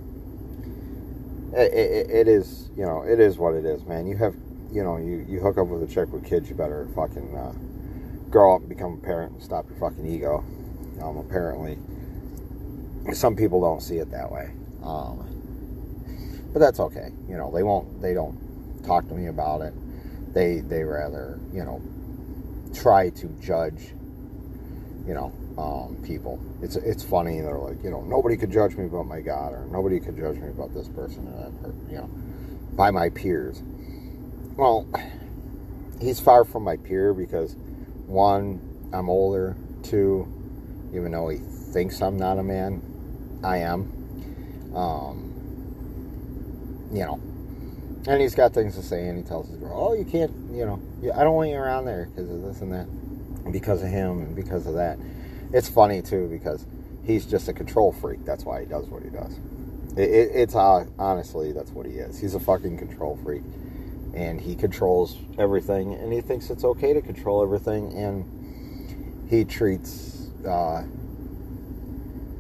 it, 1.56 1.74
it, 1.74 2.10
it 2.12 2.28
is, 2.28 2.70
you 2.76 2.84
know, 2.86 3.04
it 3.04 3.20
is 3.20 3.38
what 3.38 3.54
it 3.54 3.66
is, 3.66 3.84
man. 3.86 4.08
You 4.08 4.18
have, 4.18 4.36
you 4.72 4.84
know, 4.84 4.98
you, 4.98 5.26
you 5.28 5.40
hook 5.40 5.58
up 5.58 5.68
with 5.68 5.84
a 5.84 5.94
chick 5.94 6.12
with 6.12 6.26
kids, 6.26 6.50
you 6.50 6.56
better 6.56 6.88
fucking 6.96 7.36
uh, 7.36 7.54
grow 8.30 8.56
up 8.56 8.62
and 8.62 8.70
become 8.70 9.00
a 9.02 9.06
parent 9.06 9.34
and 9.34 9.44
stop 9.44 9.66
your 9.70 9.78
fucking 9.80 10.06
ego. 10.06 10.44
Um, 11.02 11.18
apparently, 11.18 11.78
some 13.14 13.36
people 13.36 13.62
don't 13.62 13.82
see 13.82 13.98
it 13.98 14.12
that 14.12 14.32
way. 14.32 14.52
Um, 14.84 15.32
but 16.54 16.60
that's 16.60 16.80
okay. 16.80 17.10
You 17.28 17.38
know, 17.38 17.52
they 17.52 17.64
won't, 17.64 18.02
they 18.02 18.14
don't 18.14 18.84
talk 18.86 19.08
to 19.08 19.14
me 19.14 19.28
about 19.28 19.62
it. 19.62 19.74
They, 20.34 20.60
they 20.60 20.84
rather, 20.84 21.40
you 21.54 21.64
know, 21.64 21.82
try 22.74 23.10
to 23.10 23.28
judge 23.42 23.94
you 25.08 25.14
know, 25.14 25.32
um, 25.58 25.98
people. 26.04 26.40
It's 26.62 26.76
it's 26.76 27.04
funny. 27.04 27.40
They're 27.42 27.58
like, 27.58 27.84
you 27.84 27.90
know, 27.90 28.02
nobody 28.02 28.38
could 28.38 28.52
judge 28.52 28.76
me 28.76 28.86
about 28.86 29.08
my 29.08 29.22
God, 29.22 29.54
or 29.54 29.66
nobody 29.72 30.00
could 30.00 30.18
judge 30.18 30.38
me 30.38 30.50
about 30.50 30.74
this 30.74 30.90
person 30.90 31.28
or 31.28 31.44
that 31.44 31.62
person, 31.62 31.88
you 31.90 31.98
know, 31.98 32.10
by 32.76 32.92
my 32.92 33.10
peers. 33.10 33.62
Well, 34.58 34.88
he's 36.02 36.20
far 36.20 36.46
from 36.46 36.64
my 36.64 36.78
peer 36.78 37.14
because 37.14 37.56
one, 38.06 38.60
I'm 38.94 39.10
older. 39.10 39.56
Two, 39.84 40.28
even 40.94 41.12
though 41.12 41.30
he 41.30 41.38
thinks 41.38 42.02
I'm 42.02 42.18
not 42.18 42.40
a 42.40 42.44
man, 42.44 42.82
I 43.44 43.58
am. 43.58 43.92
Um, 44.76 45.32
you 46.92 47.06
know, 47.06 47.20
and 48.08 48.22
he's 48.22 48.36
got 48.36 48.54
things 48.54 48.76
to 48.76 48.84
say, 48.84 49.08
and 49.08 49.18
he 49.18 49.24
tells 49.24 49.48
his 49.48 49.58
girl, 49.58 49.74
"Oh, 49.74 49.94
you 49.94 50.06
can't, 50.06 50.32
you 50.52 50.66
know, 50.66 50.82
I 51.14 51.24
don't 51.24 51.36
want 51.36 51.50
you 51.50 51.56
around 51.56 51.86
there 51.86 52.08
because 52.08 52.30
of 52.30 52.42
this 52.42 52.62
and 52.62 52.72
that, 52.74 52.88
because 53.52 53.82
of 53.84 53.90
him 53.90 54.22
and 54.22 54.36
because 54.36 54.68
of 54.68 54.76
that." 54.76 54.98
It's 55.56 55.70
funny 55.70 56.02
too 56.02 56.28
because 56.28 56.68
he's 57.06 57.26
just 57.26 57.48
a 57.48 57.54
control 57.54 57.94
freak. 57.94 58.26
That's 58.26 58.44
why 58.44 58.60
he 58.60 58.66
does 58.66 58.88
what 58.88 59.04
he 59.04 59.10
does. 59.10 59.40
It, 59.96 60.10
it, 60.10 60.32
it's 60.34 60.54
uh, 60.54 60.86
honestly 61.00 61.54
that's 61.54 61.72
what 61.72 61.86
he 61.86 61.94
is. 61.94 62.20
He's 62.20 62.36
a 62.36 62.42
fucking 62.42 62.78
control 62.78 63.18
freak, 63.24 63.44
and 64.14 64.42
he 64.42 64.54
controls 64.54 65.16
everything, 65.40 65.94
and 65.94 66.12
he 66.12 66.20
thinks 66.20 66.50
it's 66.50 66.66
okay 66.66 66.92
to 66.92 67.02
control 67.02 67.42
everything, 67.42 67.94
and 67.94 69.30
he 69.30 69.46
treats. 69.46 70.28
Uh, 70.46 70.84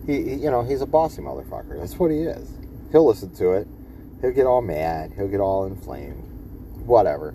he, 0.06 0.22
he, 0.22 0.34
you 0.36 0.52
know, 0.52 0.64
he's 0.64 0.82
a 0.82 0.86
bossy 0.86 1.22
motherfucker. 1.22 1.80
That's 1.80 1.98
what 1.98 2.12
he 2.12 2.18
is. 2.18 2.52
He'll 2.92 3.08
listen 3.08 3.34
to 3.36 3.54
it. 3.54 3.66
He'll 4.20 4.34
get 4.34 4.46
all 4.46 4.62
mad. 4.62 5.14
He'll 5.16 5.30
get 5.30 5.40
all 5.40 5.68
inflamed. 5.68 6.22
Whatever. 6.86 7.34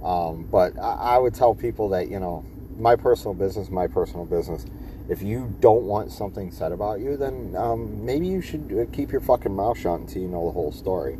Um, 0.00 0.46
but 0.48 0.78
I, 0.78 0.92
I 0.92 1.18
would 1.18 1.34
tell 1.34 1.56
people 1.56 1.88
that 1.88 2.08
you 2.08 2.20
know, 2.20 2.44
my 2.76 2.94
personal 2.94 3.34
business, 3.34 3.68
my 3.68 3.88
personal 3.88 4.24
business 4.24 4.64
if 5.08 5.22
you 5.22 5.54
don't 5.60 5.84
want 5.84 6.12
something 6.12 6.50
said 6.50 6.70
about 6.70 7.00
you, 7.00 7.16
then 7.16 7.54
um, 7.56 8.04
maybe 8.04 8.26
you 8.26 8.42
should 8.42 8.72
uh, 8.72 8.94
keep 8.94 9.10
your 9.10 9.22
fucking 9.22 9.54
mouth 9.54 9.78
shut 9.78 10.00
until 10.00 10.22
you 10.22 10.28
know 10.28 10.44
the 10.46 10.52
whole 10.52 10.70
story. 10.70 11.16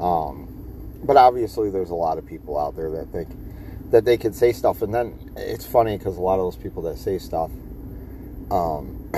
Um, 0.00 0.48
but 1.04 1.16
obviously, 1.16 1.70
there's 1.70 1.90
a 1.90 1.94
lot 1.94 2.18
of 2.18 2.26
people 2.26 2.58
out 2.58 2.76
there 2.76 2.90
that 2.90 3.08
think 3.08 3.28
that 3.90 4.04
they 4.04 4.16
can 4.16 4.32
say 4.32 4.52
stuff, 4.52 4.82
and 4.82 4.92
then 4.92 5.32
it's 5.36 5.64
funny 5.64 5.96
because 5.96 6.16
a 6.16 6.20
lot 6.20 6.34
of 6.34 6.46
those 6.46 6.56
people 6.56 6.82
that 6.82 6.98
say 6.98 7.18
stuff 7.18 7.50
um, 8.50 9.10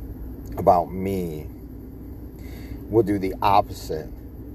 about 0.58 0.90
me 0.90 1.46
will 2.88 3.02
do 3.02 3.18
the 3.18 3.34
opposite 3.42 4.06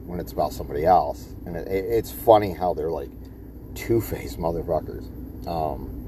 when 0.05 0.19
it's 0.19 0.31
about 0.31 0.53
somebody 0.53 0.85
else, 0.85 1.33
and 1.45 1.55
it, 1.55 1.67
it's 1.67 2.11
funny 2.11 2.51
how 2.53 2.73
they're 2.73 2.91
like 2.91 3.09
two-faced 3.75 4.39
motherfuckers. 4.39 5.05
Um, 5.47 5.99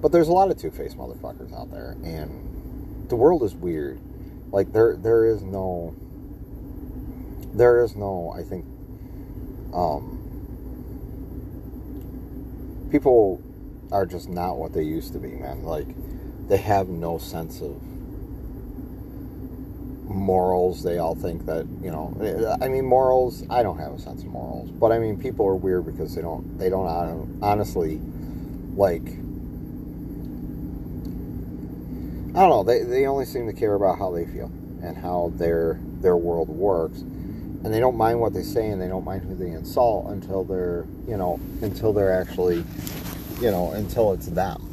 but 0.00 0.12
there's 0.12 0.28
a 0.28 0.32
lot 0.32 0.50
of 0.50 0.58
two-faced 0.58 0.96
motherfuckers 0.96 1.52
out 1.52 1.70
there, 1.70 1.96
and 2.04 2.49
the 3.10 3.16
world 3.16 3.42
is 3.42 3.54
weird. 3.54 4.00
Like 4.50 4.72
there 4.72 4.96
there 4.96 5.26
is 5.26 5.42
no 5.42 5.94
there 7.52 7.84
is 7.84 7.94
no 7.94 8.32
I 8.36 8.42
think 8.42 8.64
um 9.74 10.16
people 12.90 13.42
are 13.92 14.06
just 14.06 14.28
not 14.28 14.56
what 14.56 14.72
they 14.72 14.82
used 14.82 15.12
to 15.12 15.18
be, 15.18 15.28
man. 15.28 15.64
Like 15.64 15.88
they 16.48 16.56
have 16.56 16.88
no 16.88 17.18
sense 17.18 17.60
of 17.60 17.80
morals. 20.08 20.82
They 20.82 20.98
all 20.98 21.14
think 21.14 21.46
that, 21.46 21.66
you 21.82 21.90
know, 21.90 22.16
I 22.60 22.68
mean 22.68 22.84
morals, 22.84 23.44
I 23.50 23.62
don't 23.62 23.78
have 23.78 23.92
a 23.92 23.98
sense 23.98 24.22
of 24.22 24.28
morals, 24.28 24.70
but 24.70 24.92
I 24.92 24.98
mean 24.98 25.18
people 25.18 25.46
are 25.46 25.56
weird 25.56 25.86
because 25.86 26.14
they 26.14 26.22
don't 26.22 26.58
they 26.58 26.70
don't 26.70 27.38
honestly 27.42 28.00
like 28.74 29.19
I 32.34 32.40
don't 32.40 32.50
know. 32.50 32.62
They, 32.62 32.84
they 32.84 33.06
only 33.06 33.24
seem 33.24 33.46
to 33.46 33.52
care 33.52 33.74
about 33.74 33.98
how 33.98 34.12
they 34.12 34.24
feel 34.24 34.52
and 34.82 34.96
how 34.96 35.32
their 35.34 35.80
their 36.00 36.16
world 36.16 36.48
works, 36.48 37.00
and 37.00 37.66
they 37.66 37.80
don't 37.80 37.96
mind 37.96 38.20
what 38.20 38.32
they 38.32 38.42
say 38.42 38.68
and 38.68 38.80
they 38.80 38.86
don't 38.88 39.04
mind 39.04 39.22
who 39.22 39.34
they 39.34 39.50
insult 39.50 40.10
until 40.10 40.44
they're 40.44 40.86
you 41.08 41.16
know 41.16 41.40
until 41.60 41.92
they're 41.92 42.12
actually 42.12 42.64
you 43.40 43.50
know 43.50 43.72
until 43.72 44.12
it's 44.12 44.26
them. 44.26 44.66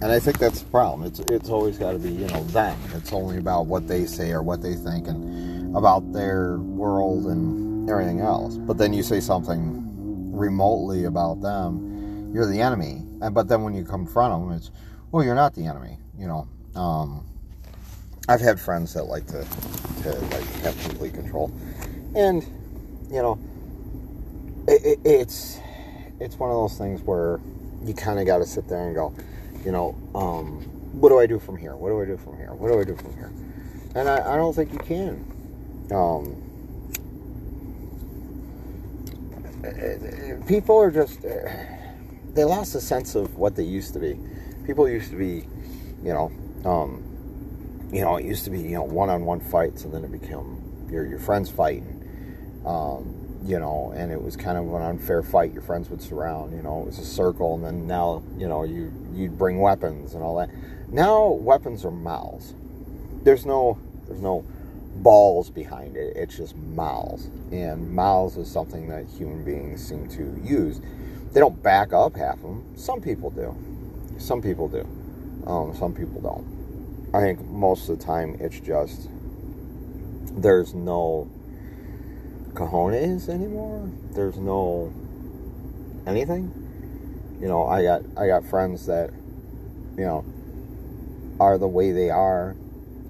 And 0.00 0.10
I 0.10 0.18
think 0.18 0.38
that's 0.38 0.60
the 0.60 0.70
problem. 0.70 1.06
It's 1.06 1.20
it's 1.20 1.50
always 1.50 1.76
got 1.76 1.92
to 1.92 1.98
be 1.98 2.10
you 2.10 2.26
know 2.28 2.42
them. 2.44 2.78
It's 2.94 3.12
only 3.12 3.36
about 3.36 3.66
what 3.66 3.86
they 3.86 4.06
say 4.06 4.30
or 4.30 4.42
what 4.42 4.62
they 4.62 4.74
think 4.74 5.06
and 5.06 5.76
about 5.76 6.14
their 6.14 6.56
world 6.56 7.26
and 7.26 7.90
everything 7.90 8.20
else. 8.20 8.56
But 8.56 8.78
then 8.78 8.94
you 8.94 9.02
say 9.02 9.20
something 9.20 10.32
remotely 10.32 11.04
about 11.04 11.42
them, 11.42 12.30
you're 12.32 12.50
the 12.50 12.60
enemy. 12.60 13.02
And 13.20 13.34
but 13.34 13.48
then 13.48 13.62
when 13.62 13.74
you 13.74 13.84
confront 13.84 14.48
them, 14.48 14.56
it's 14.56 14.70
well, 15.10 15.22
you're 15.22 15.34
not 15.34 15.54
the 15.54 15.66
enemy. 15.66 15.98
You 16.18 16.26
know, 16.26 16.48
um, 16.76 17.24
I've 18.28 18.40
had 18.40 18.60
friends 18.60 18.94
that 18.94 19.04
like 19.04 19.26
to 19.28 19.44
to 20.02 20.10
like 20.12 20.44
have 20.62 20.78
complete 20.82 21.14
control, 21.14 21.52
and 22.14 22.42
you 23.10 23.22
know, 23.22 23.38
it, 24.68 24.84
it, 24.84 24.98
it's 25.04 25.58
it's 26.20 26.36
one 26.36 26.50
of 26.50 26.56
those 26.56 26.78
things 26.78 27.02
where 27.02 27.40
you 27.84 27.94
kind 27.94 28.18
of 28.18 28.26
got 28.26 28.38
to 28.38 28.46
sit 28.46 28.68
there 28.68 28.86
and 28.86 28.94
go, 28.94 29.14
you 29.64 29.72
know, 29.72 29.96
um, 30.14 30.62
what 30.92 31.10
do 31.10 31.18
I 31.18 31.26
do 31.26 31.38
from 31.38 31.56
here? 31.56 31.76
What 31.76 31.90
do 31.90 32.00
I 32.00 32.04
do 32.04 32.16
from 32.16 32.36
here? 32.36 32.52
What 32.54 32.68
do 32.72 32.80
I 32.80 32.84
do 32.84 32.96
from 32.96 33.14
here? 33.14 33.32
And 33.94 34.08
I, 34.08 34.34
I 34.34 34.36
don't 34.36 34.54
think 34.54 34.72
you 34.72 34.78
can. 34.78 35.32
Um, 35.92 36.42
people 40.46 40.78
are 40.78 40.90
just 40.90 41.22
they 41.22 42.44
lost 42.44 42.74
a 42.74 42.80
sense 42.80 43.14
of 43.14 43.36
what 43.36 43.56
they 43.56 43.62
used 43.62 43.94
to 43.94 44.00
be. 44.00 44.18
People 44.66 44.88
used 44.88 45.10
to 45.10 45.16
be, 45.16 45.46
you 46.02 46.12
know, 46.12 46.30
um, 46.64 47.02
you 47.92 48.00
know, 48.00 48.16
it 48.16 48.24
used 48.24 48.44
to 48.44 48.50
be 48.50 48.60
you 48.60 48.74
know 48.74 48.84
one-on-one 48.84 49.40
fights, 49.40 49.84
and 49.84 49.92
then 49.92 50.04
it 50.04 50.12
became 50.12 50.88
your 50.90 51.06
your 51.06 51.18
friends 51.18 51.50
fighting. 51.50 51.92
Um, 52.64 53.14
you 53.44 53.60
know, 53.60 53.92
and 53.96 54.10
it 54.10 54.20
was 54.20 54.36
kind 54.36 54.58
of 54.58 54.72
an 54.74 54.82
unfair 54.82 55.22
fight. 55.22 55.52
Your 55.52 55.62
friends 55.62 55.88
would 55.88 56.02
surround. 56.02 56.52
You 56.56 56.62
know, 56.62 56.82
it 56.82 56.86
was 56.86 56.98
a 56.98 57.04
circle, 57.04 57.54
and 57.54 57.64
then 57.64 57.86
now 57.86 58.22
you 58.36 58.48
know 58.48 58.64
you 58.64 58.92
you'd 59.12 59.38
bring 59.38 59.60
weapons 59.60 60.14
and 60.14 60.22
all 60.22 60.36
that. 60.36 60.50
Now 60.88 61.28
weapons 61.28 61.84
are 61.84 61.90
mouths. 61.90 62.54
There's 63.22 63.46
no 63.46 63.78
there's 64.08 64.20
no 64.20 64.44
balls 64.96 65.50
behind 65.50 65.96
it. 65.96 66.16
It's 66.16 66.36
just 66.36 66.56
mouths, 66.56 67.28
and 67.52 67.92
mouths 67.92 68.36
is 68.36 68.50
something 68.50 68.88
that 68.88 69.06
human 69.06 69.44
beings 69.44 69.86
seem 69.86 70.08
to 70.08 70.40
use. 70.42 70.80
They 71.32 71.40
don't 71.40 71.62
back 71.62 71.92
up 71.92 72.16
half 72.16 72.36
of 72.36 72.42
them. 72.42 72.64
Some 72.76 73.00
people 73.00 73.30
do. 73.30 73.54
Some 74.18 74.40
people 74.40 74.68
do. 74.68 74.88
Um, 75.46 75.74
some 75.76 75.94
people 75.94 76.20
don't. 76.20 77.10
I 77.14 77.20
think 77.20 77.40
most 77.46 77.88
of 77.88 77.98
the 77.98 78.04
time 78.04 78.36
it's 78.40 78.60
just 78.60 79.08
there's 80.32 80.74
no 80.74 81.30
cojones 82.54 83.28
anymore. 83.28 83.88
There's 84.12 84.36
no 84.36 84.92
anything. 86.06 86.52
You 87.40 87.48
know, 87.48 87.66
I 87.66 87.82
got 87.82 88.02
I 88.16 88.26
got 88.26 88.44
friends 88.44 88.86
that 88.86 89.10
you 89.96 90.04
know 90.04 90.24
are 91.38 91.58
the 91.58 91.68
way 91.68 91.92
they 91.92 92.10
are 92.10 92.56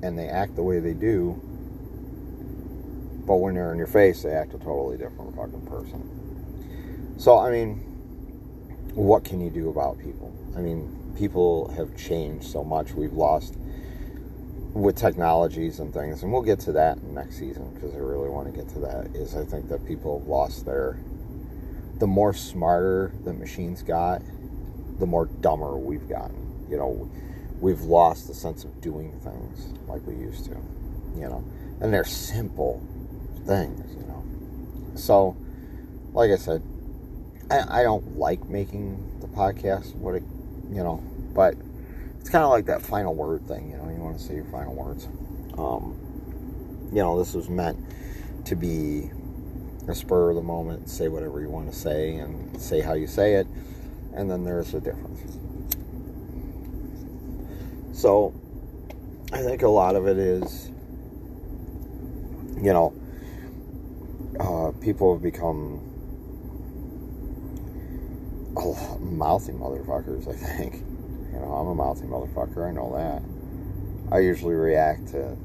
and 0.02 0.18
they 0.18 0.28
act 0.28 0.56
the 0.56 0.62
way 0.62 0.78
they 0.78 0.94
do. 0.94 1.40
But 3.26 3.36
when 3.36 3.54
they're 3.54 3.72
in 3.72 3.78
your 3.78 3.86
face, 3.86 4.22
they 4.22 4.30
act 4.30 4.54
a 4.54 4.58
totally 4.58 4.98
different 4.98 5.34
fucking 5.34 5.66
person. 5.66 7.14
So 7.18 7.38
I 7.38 7.50
mean, 7.50 7.76
what 8.94 9.24
can 9.24 9.40
you 9.40 9.50
do 9.50 9.70
about 9.70 9.98
people? 9.98 10.32
I 10.56 10.60
mean, 10.60 10.95
people 11.16 11.68
have 11.76 11.96
changed 11.96 12.46
so 12.46 12.62
much. 12.62 12.92
We've 12.92 13.12
lost 13.12 13.56
with 14.72 14.96
technologies 14.96 15.80
and 15.80 15.92
things, 15.92 16.22
and 16.22 16.32
we'll 16.32 16.42
get 16.42 16.60
to 16.60 16.72
that 16.72 17.02
next 17.02 17.38
season 17.38 17.72
because 17.74 17.94
I 17.94 17.98
really 17.98 18.28
want 18.28 18.52
to 18.52 18.52
get 18.52 18.68
to 18.74 18.78
that. 18.80 19.06
Is 19.14 19.34
I 19.34 19.44
think 19.44 19.68
that 19.68 19.86
people 19.86 20.18
have 20.18 20.28
lost 20.28 20.66
their 20.66 20.98
the 21.98 22.06
more 22.06 22.34
smarter 22.34 23.12
the 23.24 23.32
machines 23.32 23.82
got, 23.82 24.22
the 24.98 25.06
more 25.06 25.26
dumber 25.26 25.76
we've 25.78 26.08
gotten. 26.08 26.66
You 26.68 26.76
know, 26.76 27.10
we've 27.60 27.80
lost 27.80 28.28
the 28.28 28.34
sense 28.34 28.64
of 28.64 28.80
doing 28.82 29.18
things 29.20 29.72
like 29.88 30.06
we 30.06 30.14
used 30.14 30.44
to. 30.46 30.56
You 31.16 31.28
know, 31.28 31.44
and 31.80 31.92
they're 31.92 32.04
simple 32.04 32.86
things. 33.46 33.94
You 33.94 34.06
know, 34.06 34.24
so 34.94 35.36
like 36.12 36.30
I 36.30 36.36
said, 36.36 36.62
I, 37.50 37.80
I 37.80 37.82
don't 37.82 38.18
like 38.18 38.46
making 38.46 39.20
the 39.20 39.28
podcast 39.28 39.94
what 39.94 40.16
it 40.16 40.22
you 40.70 40.82
know, 40.82 41.02
but 41.34 41.54
it's 42.20 42.30
kind 42.30 42.44
of 42.44 42.50
like 42.50 42.66
that 42.66 42.82
final 42.82 43.14
word 43.14 43.46
thing, 43.46 43.70
you 43.70 43.76
know, 43.76 43.88
you 43.88 43.96
want 43.96 44.18
to 44.18 44.24
say 44.24 44.34
your 44.34 44.44
final 44.46 44.74
words. 44.74 45.06
Um, 45.56 45.98
you 46.92 47.02
know, 47.02 47.18
this 47.18 47.34
was 47.34 47.48
meant 47.48 47.78
to 48.46 48.56
be 48.56 49.10
a 49.88 49.94
spur 49.94 50.30
of 50.30 50.36
the 50.36 50.42
moment, 50.42 50.88
say 50.88 51.08
whatever 51.08 51.40
you 51.40 51.48
want 51.48 51.70
to 51.70 51.76
say 51.76 52.16
and 52.16 52.60
say 52.60 52.80
how 52.80 52.94
you 52.94 53.06
say 53.06 53.34
it, 53.34 53.46
and 54.14 54.30
then 54.30 54.44
there's 54.44 54.74
a 54.74 54.80
difference. 54.80 55.38
So, 57.92 58.34
I 59.32 59.42
think 59.42 59.62
a 59.62 59.68
lot 59.68 59.96
of 59.96 60.06
it 60.06 60.18
is, 60.18 60.70
you 62.56 62.72
know, 62.72 62.94
uh, 64.38 64.72
people 64.80 65.14
have 65.14 65.22
become 65.22 65.80
mouthy 69.00 69.52
motherfuckers, 69.52 70.28
I 70.28 70.32
think. 70.32 70.74
You 71.32 71.40
know, 71.40 71.52
I'm 71.52 71.68
a 71.68 71.74
mouthy 71.74 72.06
motherfucker, 72.06 72.68
I 72.68 72.72
know 72.72 72.94
that. 72.96 73.22
I 74.14 74.20
usually 74.20 74.54
react 74.54 75.08
to 75.08 75.36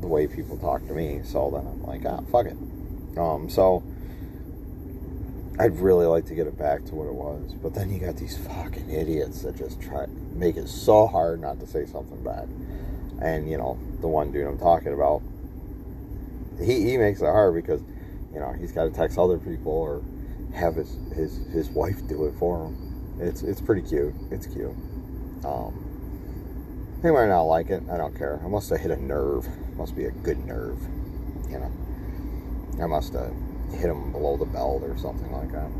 the 0.00 0.06
way 0.06 0.26
people 0.26 0.56
talk 0.56 0.86
to 0.86 0.92
me. 0.92 1.20
So 1.24 1.50
then 1.50 1.66
I'm 1.66 1.82
like, 1.82 2.04
ah, 2.06 2.20
fuck 2.30 2.46
it. 2.46 2.56
Um, 3.18 3.48
so 3.48 3.82
I'd 5.58 5.78
really 5.78 6.06
like 6.06 6.26
to 6.26 6.34
get 6.34 6.46
it 6.46 6.58
back 6.58 6.84
to 6.86 6.94
what 6.94 7.06
it 7.06 7.14
was, 7.14 7.54
but 7.62 7.74
then 7.74 7.92
you 7.92 8.00
got 8.00 8.16
these 8.16 8.36
fucking 8.36 8.90
idiots 8.90 9.42
that 9.42 9.56
just 9.56 9.80
try 9.80 10.06
make 10.32 10.56
it 10.56 10.68
so 10.68 11.06
hard 11.06 11.40
not 11.40 11.60
to 11.60 11.66
say 11.66 11.86
something 11.86 12.22
bad. 12.24 12.48
And 13.22 13.48
you 13.48 13.56
know, 13.56 13.78
the 14.00 14.08
one 14.08 14.32
dude 14.32 14.46
I'm 14.46 14.58
talking 14.58 14.92
about, 14.92 15.22
he 16.58 16.90
he 16.90 16.96
makes 16.96 17.20
it 17.20 17.26
hard 17.26 17.54
because 17.54 17.80
you 18.32 18.40
know 18.40 18.52
he's 18.52 18.72
got 18.72 18.84
to 18.84 18.90
text 18.90 19.16
other 19.16 19.38
people 19.38 19.72
or 19.72 20.02
have 20.54 20.76
his 20.76 20.96
his 21.14 21.36
his 21.52 21.68
wife 21.70 22.06
do 22.08 22.26
it 22.26 22.34
for 22.38 22.66
him. 22.66 23.18
It's 23.20 23.42
it's 23.42 23.60
pretty 23.60 23.82
cute. 23.82 24.14
It's 24.30 24.46
cute. 24.46 24.74
Um, 25.44 25.80
they 27.02 27.10
might 27.10 27.28
not 27.28 27.42
like 27.42 27.70
it. 27.70 27.82
I 27.90 27.96
don't 27.96 28.16
care. 28.16 28.40
I 28.42 28.48
must 28.48 28.70
have 28.70 28.80
hit 28.80 28.90
a 28.90 28.96
nerve. 28.96 29.46
Must 29.76 29.94
be 29.94 30.04
a 30.04 30.10
good 30.10 30.44
nerve. 30.46 30.80
You 31.50 31.58
know. 31.58 31.72
I 32.82 32.86
must 32.86 33.12
have 33.12 33.32
hit 33.72 33.90
him 33.90 34.12
below 34.12 34.36
the 34.36 34.46
belt 34.46 34.82
or 34.82 34.96
something 34.98 35.30
like 35.32 35.52
that. 35.52 35.70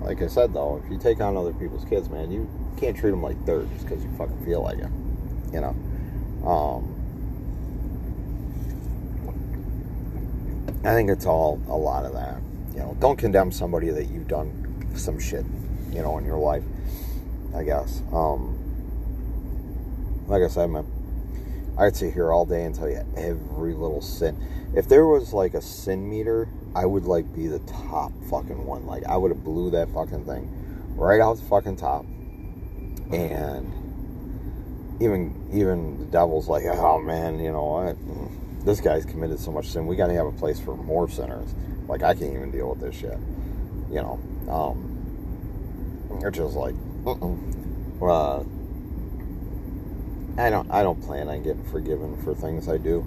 Like 0.00 0.22
I 0.22 0.28
said, 0.28 0.54
though, 0.54 0.82
if 0.82 0.90
you 0.90 0.98
take 0.98 1.20
on 1.20 1.36
other 1.36 1.52
people's 1.52 1.84
kids, 1.84 2.08
man, 2.08 2.30
you 2.32 2.48
can't 2.78 2.96
treat 2.96 3.10
them 3.10 3.22
like 3.22 3.44
dirt 3.44 3.68
just 3.74 3.86
because 3.86 4.02
you 4.02 4.10
fucking 4.16 4.44
feel 4.44 4.62
like 4.62 4.78
it. 4.78 4.90
You 5.52 5.60
know. 5.60 5.76
Um, 6.48 6.96
I 10.82 10.94
think 10.94 11.10
it's 11.10 11.26
all 11.26 11.60
a 11.68 11.76
lot 11.76 12.06
of 12.06 12.14
that. 12.14 12.40
You 12.72 12.80
know, 12.80 12.96
don't 13.00 13.16
condemn 13.16 13.52
somebody 13.52 13.90
that 13.90 14.06
you've 14.06 14.28
done 14.28 14.86
some 14.94 15.18
shit, 15.18 15.44
you 15.92 16.02
know, 16.02 16.18
in 16.18 16.24
your 16.24 16.38
life. 16.38 16.64
I 17.54 17.64
guess. 17.64 18.02
Um, 18.12 18.56
like 20.28 20.42
I 20.42 20.48
said, 20.48 20.70
man, 20.70 20.86
I'd 21.76 21.96
sit 21.96 22.12
here 22.12 22.32
all 22.32 22.44
day 22.44 22.64
and 22.64 22.74
tell 22.74 22.88
you 22.88 23.04
every 23.16 23.74
little 23.74 24.00
sin. 24.00 24.36
If 24.74 24.88
there 24.88 25.06
was 25.06 25.32
like 25.32 25.54
a 25.54 25.62
sin 25.62 26.08
meter, 26.08 26.48
I 26.74 26.86
would 26.86 27.04
like 27.04 27.34
be 27.34 27.48
the 27.48 27.58
top 27.60 28.12
fucking 28.30 28.64
one. 28.64 28.86
Like 28.86 29.04
I 29.04 29.16
would 29.16 29.30
have 29.30 29.42
blew 29.42 29.70
that 29.70 29.88
fucking 29.92 30.24
thing 30.24 30.48
right 30.96 31.20
out 31.20 31.38
the 31.38 31.44
fucking 31.44 31.76
top. 31.76 32.04
And 33.12 33.72
even 35.00 35.48
even 35.52 35.98
the 35.98 36.04
devil's 36.06 36.46
like, 36.46 36.64
oh 36.66 37.00
man, 37.00 37.40
you 37.40 37.50
know 37.50 37.64
what? 37.64 37.96
This 38.64 38.80
guy's 38.80 39.04
committed 39.04 39.38
so 39.38 39.50
much 39.50 39.68
sin. 39.68 39.86
We 39.86 39.96
got 39.96 40.08
to 40.08 40.14
have 40.14 40.26
a 40.26 40.32
place 40.32 40.60
for 40.60 40.76
more 40.76 41.08
sinners. 41.08 41.54
Like 41.88 42.02
I 42.02 42.14
can't 42.14 42.34
even 42.34 42.50
deal 42.50 42.70
with 42.70 42.80
this 42.80 42.94
shit. 42.94 43.18
You 43.90 44.02
know, 44.02 44.20
um, 44.48 46.18
they're 46.20 46.30
just 46.30 46.54
like, 46.54 46.74
uh 48.02 48.44
I 50.38 50.48
don't 50.48 50.70
I 50.70 50.82
don't 50.82 51.02
plan 51.02 51.28
on 51.28 51.42
getting 51.42 51.64
forgiven 51.64 52.16
for 52.22 52.34
things 52.34 52.68
I 52.68 52.78
do. 52.78 53.06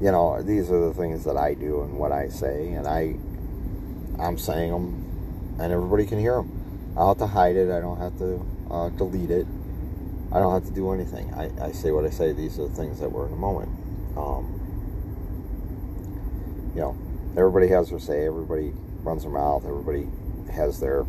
You 0.00 0.10
know, 0.10 0.42
these 0.42 0.70
are 0.70 0.88
the 0.88 0.94
things 0.94 1.24
that 1.24 1.36
I 1.36 1.54
do 1.54 1.82
and 1.82 1.98
what 1.98 2.10
I 2.10 2.28
say, 2.28 2.72
and 2.72 2.86
I 2.86 3.16
I'm 4.18 4.38
saying 4.38 4.70
them, 4.70 5.56
and 5.60 5.72
everybody 5.72 6.06
can 6.06 6.18
hear 6.18 6.36
them. 6.36 6.92
I 6.92 7.00
don't 7.00 7.08
have 7.08 7.18
to 7.18 7.26
hide 7.26 7.56
it. 7.56 7.70
I 7.70 7.80
don't 7.80 7.98
have 7.98 8.16
to 8.18 8.46
uh, 8.70 8.88
delete 8.90 9.30
it. 9.30 9.46
I 10.32 10.38
don't 10.38 10.52
have 10.52 10.64
to 10.64 10.74
do 10.74 10.92
anything. 10.92 11.32
I, 11.34 11.50
I 11.66 11.72
say 11.72 11.90
what 11.90 12.04
I 12.04 12.10
say. 12.10 12.32
These 12.32 12.58
are 12.58 12.68
the 12.68 12.74
things 12.74 13.00
that 13.00 13.12
were 13.12 13.26
in 13.26 13.32
the 13.32 13.36
moment. 13.36 13.70
Um, 14.16 14.58
you 16.74 16.80
know, 16.80 16.96
everybody 17.36 17.68
has 17.68 17.90
their 17.90 17.98
say. 17.98 18.26
Everybody 18.26 18.72
runs 19.02 19.22
their 19.22 19.32
mouth. 19.32 19.64
Everybody 19.66 20.08
has 20.52 20.80
their, 20.80 21.04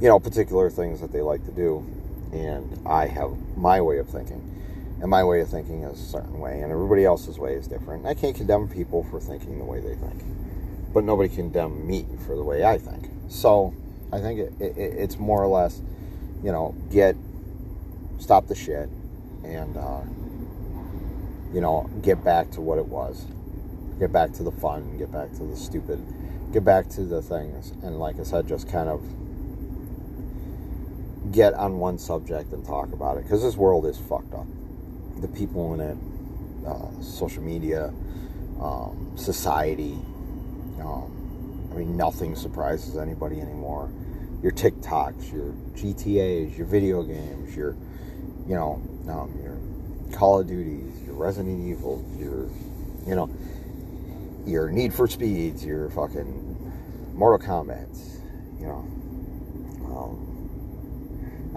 you 0.00 0.08
know, 0.08 0.18
particular 0.18 0.70
things 0.70 1.00
that 1.00 1.12
they 1.12 1.20
like 1.20 1.44
to 1.46 1.52
do 1.52 1.84
and 2.32 2.80
I 2.86 3.06
have 3.06 3.32
my 3.56 3.80
way 3.80 3.98
of 3.98 4.08
thinking. 4.08 4.52
And 5.00 5.10
my 5.10 5.22
way 5.24 5.40
of 5.40 5.48
thinking 5.48 5.82
is 5.82 6.00
a 6.00 6.04
certain 6.04 6.38
way, 6.38 6.60
and 6.62 6.72
everybody 6.72 7.04
else's 7.04 7.38
way 7.38 7.52
is 7.52 7.66
different. 7.68 8.06
I 8.06 8.14
can't 8.14 8.34
condemn 8.34 8.66
people 8.68 9.04
for 9.10 9.20
thinking 9.20 9.58
the 9.58 9.64
way 9.64 9.80
they 9.80 9.94
think, 9.94 10.22
but 10.94 11.04
nobody 11.04 11.28
can 11.28 11.50
condemn 11.50 11.86
me 11.86 12.06
for 12.26 12.34
the 12.34 12.42
way 12.42 12.64
I 12.64 12.78
think. 12.78 13.10
So 13.28 13.74
I 14.10 14.20
think 14.20 14.40
it, 14.40 14.52
it, 14.58 14.78
it's 14.78 15.18
more 15.18 15.42
or 15.42 15.48
less, 15.48 15.82
you 16.42 16.50
know, 16.50 16.74
get, 16.90 17.14
stop 18.18 18.46
the 18.46 18.54
shit, 18.54 18.88
and, 19.44 19.76
uh, 19.76 20.00
you 21.56 21.62
know, 21.62 21.88
get 22.02 22.22
back 22.22 22.50
to 22.50 22.60
what 22.60 22.76
it 22.76 22.84
was. 22.84 23.24
Get 23.98 24.12
back 24.12 24.30
to 24.34 24.42
the 24.42 24.52
fun, 24.52 24.98
get 24.98 25.10
back 25.10 25.32
to 25.36 25.42
the 25.42 25.56
stupid, 25.56 26.04
get 26.52 26.66
back 26.66 26.86
to 26.90 27.00
the 27.02 27.22
things. 27.22 27.70
And 27.82 27.98
like 27.98 28.20
I 28.20 28.24
said, 28.24 28.46
just 28.46 28.68
kind 28.68 28.90
of 28.90 29.00
get 31.32 31.54
on 31.54 31.78
one 31.78 31.96
subject 31.96 32.52
and 32.52 32.62
talk 32.62 32.92
about 32.92 33.16
it 33.16 33.22
because 33.22 33.42
this 33.42 33.56
world 33.56 33.86
is 33.86 33.96
fucked 33.96 34.34
up. 34.34 34.44
The 35.22 35.28
people 35.28 35.72
in 35.72 35.80
it, 35.80 35.96
uh, 36.66 36.90
social 37.00 37.42
media, 37.42 37.86
um, 38.60 39.12
society. 39.16 39.98
Um, 40.78 41.70
I 41.72 41.76
mean, 41.76 41.96
nothing 41.96 42.36
surprises 42.36 42.98
anybody 42.98 43.40
anymore. 43.40 43.90
Your 44.42 44.52
TikToks, 44.52 45.32
your 45.32 45.54
GTA's, 45.72 46.58
your 46.58 46.66
video 46.66 47.02
games, 47.02 47.56
your, 47.56 47.74
you 48.46 48.54
know, 48.54 48.74
um, 49.08 49.40
your 49.42 49.56
Call 50.12 50.40
of 50.40 50.46
Duties, 50.46 51.02
Resident 51.16 51.68
Evil, 51.68 52.04
your, 52.18 52.48
you 53.06 53.14
know, 53.14 53.30
your 54.46 54.70
Need 54.70 54.94
for 54.94 55.08
Speeds, 55.08 55.64
your 55.64 55.90
fucking 55.90 57.12
Mortal 57.14 57.46
Kombat's, 57.46 58.20
you 58.60 58.66
know. 58.66 58.86
Um, 59.86 60.36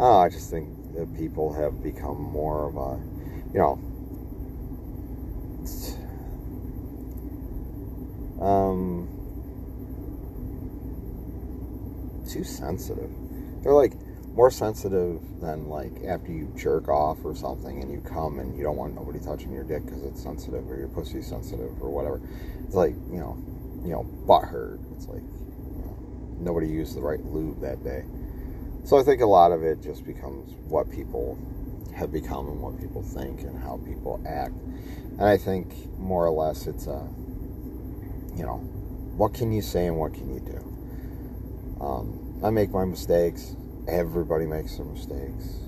Oh, 0.01 0.19
I 0.19 0.29
just 0.29 0.49
think 0.49 0.69
that 0.95 1.13
people 1.17 1.51
have 1.51 1.83
become 1.83 2.21
more 2.21 2.69
of 2.69 2.77
a, 2.77 2.97
you 3.53 3.59
know, 3.59 3.77
um, 8.41 9.09
too 12.29 12.45
sensitive. 12.45 13.11
They're 13.61 13.73
like 13.73 13.91
more 14.39 14.49
sensitive 14.49 15.19
than 15.41 15.67
like 15.67 15.91
after 16.07 16.31
you 16.31 16.49
jerk 16.55 16.87
off 16.87 17.17
or 17.25 17.35
something 17.35 17.81
and 17.81 17.91
you 17.91 17.99
come 17.99 18.39
and 18.39 18.57
you 18.57 18.63
don't 18.63 18.77
want 18.77 18.95
nobody 18.95 19.19
touching 19.19 19.51
your 19.51 19.65
dick 19.65 19.83
because 19.83 20.01
it's 20.05 20.23
sensitive 20.23 20.65
or 20.71 20.77
your 20.77 20.87
pussy 20.87 21.21
sensitive 21.21 21.73
or 21.81 21.89
whatever. 21.89 22.21
It's 22.63 22.73
like 22.73 22.93
you 23.11 23.19
know, 23.19 23.37
you 23.83 23.91
know, 23.91 24.03
butt 24.03 24.45
hurt. 24.45 24.79
It's 24.95 25.07
like 25.07 25.19
you 25.19 25.83
know, 25.83 25.97
nobody 26.39 26.69
used 26.69 26.95
the 26.95 27.01
right 27.01 27.19
lube 27.25 27.59
that 27.59 27.83
day. 27.83 28.05
So 28.85 28.97
I 28.97 29.03
think 29.03 29.19
a 29.19 29.25
lot 29.25 29.51
of 29.51 29.61
it 29.61 29.81
just 29.83 30.05
becomes 30.05 30.53
what 30.69 30.89
people 30.89 31.37
have 31.93 32.13
become 32.13 32.47
and 32.47 32.61
what 32.61 32.79
people 32.79 33.03
think 33.03 33.41
and 33.41 33.61
how 33.61 33.81
people 33.85 34.23
act. 34.25 34.53
And 35.17 35.23
I 35.23 35.35
think 35.35 35.73
more 35.99 36.25
or 36.25 36.31
less 36.31 36.65
it's 36.65 36.87
a, 36.87 37.05
you 38.37 38.45
know, 38.45 38.59
what 39.17 39.33
can 39.33 39.51
you 39.51 39.61
say 39.61 39.87
and 39.87 39.97
what 39.97 40.13
can 40.13 40.33
you 40.33 40.39
do? 40.39 41.83
Um, 41.83 42.39
I 42.41 42.51
make 42.51 42.69
my 42.69 42.85
mistakes. 42.85 43.57
Everybody 43.89 44.45
makes 44.45 44.77
their 44.77 44.85
mistakes. 44.85 45.61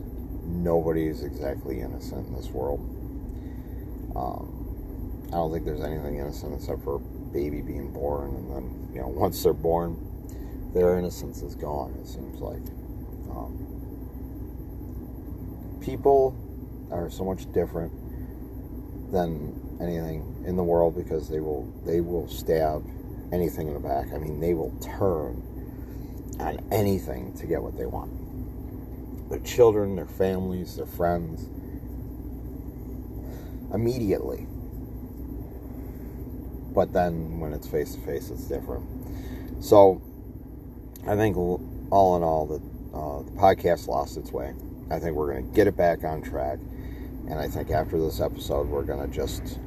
Nobody 0.43 1.07
is 1.07 1.23
exactly 1.23 1.81
innocent 1.81 2.27
in 2.27 2.35
this 2.35 2.49
world. 2.49 2.79
Um, 4.15 5.27
I 5.29 5.37
don't 5.37 5.51
think 5.51 5.65
there's 5.65 5.81
anything 5.81 6.17
innocent 6.17 6.53
except 6.53 6.83
for 6.83 6.95
a 6.95 6.99
baby 6.99 7.61
being 7.61 7.91
born, 7.91 8.35
and 8.35 8.51
then 8.51 8.89
you 8.93 9.01
know 9.01 9.07
once 9.07 9.41
they're 9.41 9.53
born, 9.53 9.97
their 10.73 10.99
innocence 10.99 11.41
is 11.41 11.55
gone. 11.55 11.95
It 11.99 12.07
seems 12.07 12.39
like. 12.41 12.61
Um, 13.31 13.71
people 15.81 16.35
are 16.91 17.09
so 17.09 17.23
much 17.25 17.51
different 17.53 17.91
than 19.11 19.77
anything 19.81 20.43
in 20.45 20.55
the 20.55 20.63
world 20.63 20.95
because 20.95 21.27
they 21.27 21.39
will 21.39 21.67
they 21.85 22.01
will 22.01 22.27
stab 22.27 22.85
anything 23.33 23.67
in 23.67 23.73
the 23.73 23.79
back. 23.79 24.13
I 24.13 24.17
mean, 24.17 24.39
they 24.39 24.53
will 24.53 24.77
turn 24.79 25.41
on 26.41 26.59
anything 26.71 27.33
to 27.33 27.45
get 27.45 27.61
what 27.61 27.77
they 27.77 27.85
want. 27.85 29.29
Their 29.29 29.39
children, 29.39 29.95
their 29.95 30.05
families, 30.05 30.75
their 30.75 30.85
friends, 30.85 31.47
immediately. 33.73 34.47
But 36.73 36.93
then 36.93 37.39
when 37.39 37.53
it's 37.53 37.67
face 37.67 37.95
to 37.95 38.01
face, 38.01 38.29
it's 38.29 38.43
different. 38.45 38.85
So, 39.63 40.01
I 41.07 41.15
think 41.15 41.37
all 41.37 42.15
in 42.17 42.23
all, 42.23 42.45
that 42.47 42.61
uh, 42.93 43.23
the 43.23 43.31
podcast 43.31 43.87
lost 43.87 44.17
its 44.17 44.31
way. 44.31 44.53
I 44.89 44.99
think 44.99 45.15
we're 45.15 45.31
going 45.31 45.47
to 45.47 45.55
get 45.55 45.67
it 45.67 45.77
back 45.77 46.03
on 46.03 46.21
track. 46.21 46.59
And 47.29 47.39
I 47.39 47.47
think 47.47 47.71
after 47.71 47.97
this 47.99 48.19
episode, 48.19 48.67
we're 48.67 48.83
going 48.83 49.07
to 49.07 49.13
just 49.13 49.59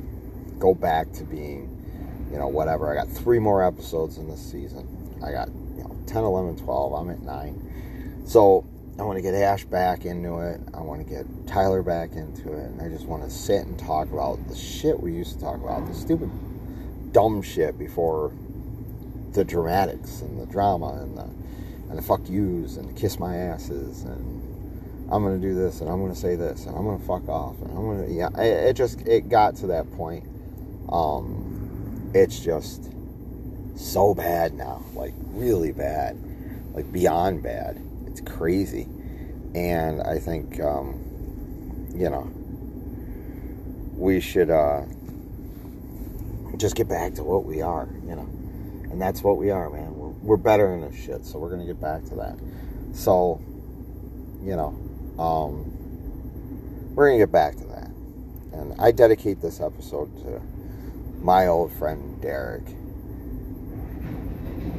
go 0.58 0.74
back 0.74 1.12
to 1.12 1.24
being, 1.24 2.28
you 2.30 2.38
know, 2.38 2.48
whatever. 2.48 2.90
I 2.90 2.94
got 2.94 3.10
three 3.10 3.38
more 3.38 3.64
episodes 3.64 4.18
in 4.18 4.28
this 4.28 4.40
season. 4.40 4.86
I 5.24 5.32
got, 5.32 5.48
10, 6.06 6.24
11, 6.24 6.56
12. 6.64 6.92
I'm 6.92 7.10
at 7.10 7.22
nine. 7.22 8.22
So 8.26 8.66
I 8.98 9.02
want 9.02 9.16
to 9.16 9.22
get 9.22 9.34
Ash 9.34 9.64
back 9.64 10.04
into 10.04 10.38
it. 10.38 10.60
I 10.72 10.80
want 10.80 11.06
to 11.06 11.12
get 11.12 11.26
Tyler 11.46 11.82
back 11.82 12.12
into 12.12 12.52
it. 12.52 12.70
And 12.70 12.80
I 12.80 12.88
just 12.88 13.06
want 13.06 13.24
to 13.24 13.30
sit 13.30 13.66
and 13.66 13.78
talk 13.78 14.10
about 14.12 14.46
the 14.48 14.56
shit 14.56 15.00
we 15.00 15.12
used 15.12 15.34
to 15.34 15.40
talk 15.40 15.56
about, 15.56 15.86
the 15.86 15.94
stupid, 15.94 16.30
dumb 17.12 17.42
shit 17.42 17.78
before 17.78 18.32
the 19.32 19.44
dramatics 19.44 20.20
and 20.20 20.40
the 20.40 20.46
drama 20.46 21.00
and 21.02 21.16
the 21.16 21.28
and 21.90 21.98
the 21.98 22.02
fuck 22.02 22.28
yous 22.28 22.76
and 22.76 22.88
the 22.88 22.92
kiss 22.92 23.18
my 23.18 23.36
asses 23.36 24.02
and 24.04 25.10
I'm 25.12 25.22
gonna 25.22 25.38
do 25.38 25.54
this 25.54 25.80
and 25.80 25.90
I'm 25.90 26.00
gonna 26.00 26.14
say 26.14 26.34
this 26.34 26.66
and 26.66 26.76
I'm 26.76 26.84
gonna 26.84 27.04
fuck 27.04 27.28
off 27.28 27.60
and 27.60 27.70
I'm 27.70 27.84
gonna 27.84 28.06
yeah. 28.08 28.28
It, 28.40 28.70
it 28.70 28.72
just 28.74 29.00
it 29.06 29.28
got 29.28 29.56
to 29.56 29.66
that 29.68 29.90
point. 29.92 30.24
Um, 30.88 32.10
it's 32.14 32.40
just 32.40 32.90
so 33.76 34.14
bad 34.14 34.54
now, 34.54 34.82
like 34.94 35.14
really 35.32 35.72
bad, 35.72 36.18
like 36.74 36.90
beyond 36.92 37.42
bad. 37.42 37.80
It's 38.06 38.20
crazy, 38.20 38.86
and 39.54 40.02
I 40.02 40.18
think 40.18 40.60
um, 40.60 41.90
you 41.94 42.10
know 42.10 42.30
we 43.96 44.20
should 44.20 44.50
uh, 44.50 44.82
just 46.56 46.76
get 46.76 46.88
back 46.88 47.14
to 47.14 47.24
what 47.24 47.44
we 47.44 47.62
are, 47.62 47.88
you 48.06 48.14
know, 48.14 48.28
and 48.90 49.00
that's 49.00 49.22
what 49.22 49.36
we 49.36 49.50
are, 49.50 49.70
man. 49.70 49.94
We're 49.94 50.08
we're 50.08 50.36
better 50.36 50.68
than 50.68 50.90
this 50.90 51.04
shit, 51.04 51.24
so 51.24 51.38
we're 51.38 51.50
gonna 51.50 51.66
get 51.66 51.80
back 51.80 52.04
to 52.06 52.14
that. 52.16 52.38
So, 52.92 53.40
you 54.42 54.54
know, 54.56 54.68
um, 55.18 56.94
we're 56.94 57.08
gonna 57.08 57.18
get 57.18 57.32
back 57.32 57.56
to 57.56 57.64
that, 57.64 57.90
and 58.52 58.74
I 58.78 58.92
dedicate 58.92 59.40
this 59.40 59.60
episode 59.60 60.16
to 60.22 60.40
my 61.20 61.46
old 61.48 61.72
friend 61.72 62.20
Derek 62.20 62.64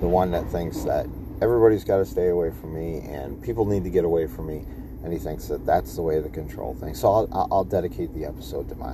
the 0.05 0.09
one 0.09 0.29
that 0.29 0.47
thinks 0.51 0.83
that 0.83 1.07
everybody's 1.41 1.83
got 1.83 1.97
to 1.97 2.05
stay 2.05 2.27
away 2.27 2.51
from 2.51 2.75
me 2.75 2.99
and 3.11 3.41
people 3.41 3.65
need 3.65 3.83
to 3.83 3.89
get 3.89 4.05
away 4.05 4.27
from 4.27 4.45
me 4.45 4.63
and 5.03 5.11
he 5.11 5.17
thinks 5.17 5.47
that 5.47 5.65
that's 5.65 5.95
the 5.95 6.01
way 6.03 6.21
to 6.21 6.29
control 6.29 6.75
things. 6.75 6.99
So 6.99 7.07
i'll, 7.07 7.47
I'll 7.51 7.63
dedicate 7.63 8.13
the 8.13 8.23
episode 8.23 8.69
to 8.69 8.75
my 8.75 8.93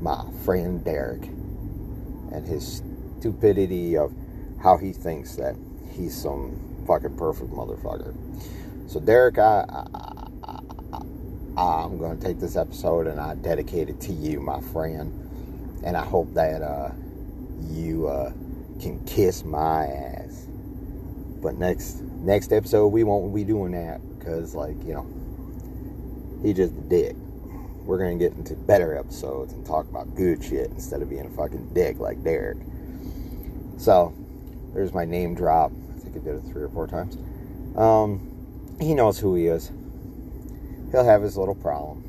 my 0.00 0.24
friend 0.46 0.82
derek 0.82 1.24
and 1.26 2.46
his 2.46 2.82
stupidity 3.18 3.98
of 3.98 4.14
how 4.62 4.78
he 4.78 4.94
thinks 4.94 5.36
that 5.36 5.56
he's 5.92 6.16
some 6.16 6.58
fucking 6.86 7.18
perfect 7.18 7.50
motherfucker. 7.50 8.16
So 8.90 8.98
derek 8.98 9.36
i, 9.36 9.62
I, 9.68 10.58
I 11.54 11.82
i'm 11.84 11.98
going 11.98 12.18
to 12.18 12.26
take 12.26 12.40
this 12.40 12.56
episode 12.56 13.08
and 13.08 13.20
i 13.20 13.34
dedicate 13.34 13.90
it 13.90 14.00
to 14.00 14.12
you 14.14 14.40
my 14.40 14.62
friend. 14.72 15.12
And 15.84 15.98
i 15.98 16.02
hope 16.02 16.32
that 16.32 16.62
uh, 16.62 16.92
you 17.60 18.08
uh, 18.08 18.30
can 18.80 19.04
kiss 19.04 19.44
my 19.44 19.84
ass. 19.86 20.45
But 21.42 21.58
next 21.58 22.00
next 22.00 22.52
episode 22.52 22.88
we 22.88 23.04
won't 23.04 23.34
be 23.34 23.44
doing 23.44 23.72
that 23.72 24.00
because 24.18 24.54
like 24.54 24.76
you 24.84 24.94
know 24.94 25.06
he 26.42 26.52
just 26.52 26.72
a 26.72 26.80
dick. 26.82 27.16
We're 27.84 27.98
gonna 27.98 28.16
get 28.16 28.32
into 28.32 28.54
better 28.54 28.96
episodes 28.96 29.52
and 29.52 29.64
talk 29.64 29.88
about 29.88 30.14
good 30.16 30.42
shit 30.42 30.70
instead 30.70 31.02
of 31.02 31.10
being 31.10 31.26
a 31.26 31.30
fucking 31.30 31.72
dick 31.72 31.98
like 31.98 32.22
Derek. 32.24 32.58
So 33.78 34.14
there's 34.74 34.92
my 34.92 35.04
name 35.04 35.34
drop. 35.34 35.72
I 35.94 35.98
think 36.00 36.16
I 36.16 36.20
did 36.20 36.36
it 36.36 36.42
three 36.50 36.62
or 36.62 36.68
four 36.68 36.86
times. 36.86 37.16
Um, 37.76 38.76
he 38.80 38.94
knows 38.94 39.18
who 39.18 39.34
he 39.34 39.46
is. 39.46 39.70
He'll 40.90 41.04
have 41.04 41.22
his 41.22 41.36
little 41.36 41.54
problem. 41.54 42.02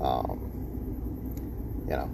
Um, 0.00 0.48
you 1.88 1.96
know, 1.96 2.10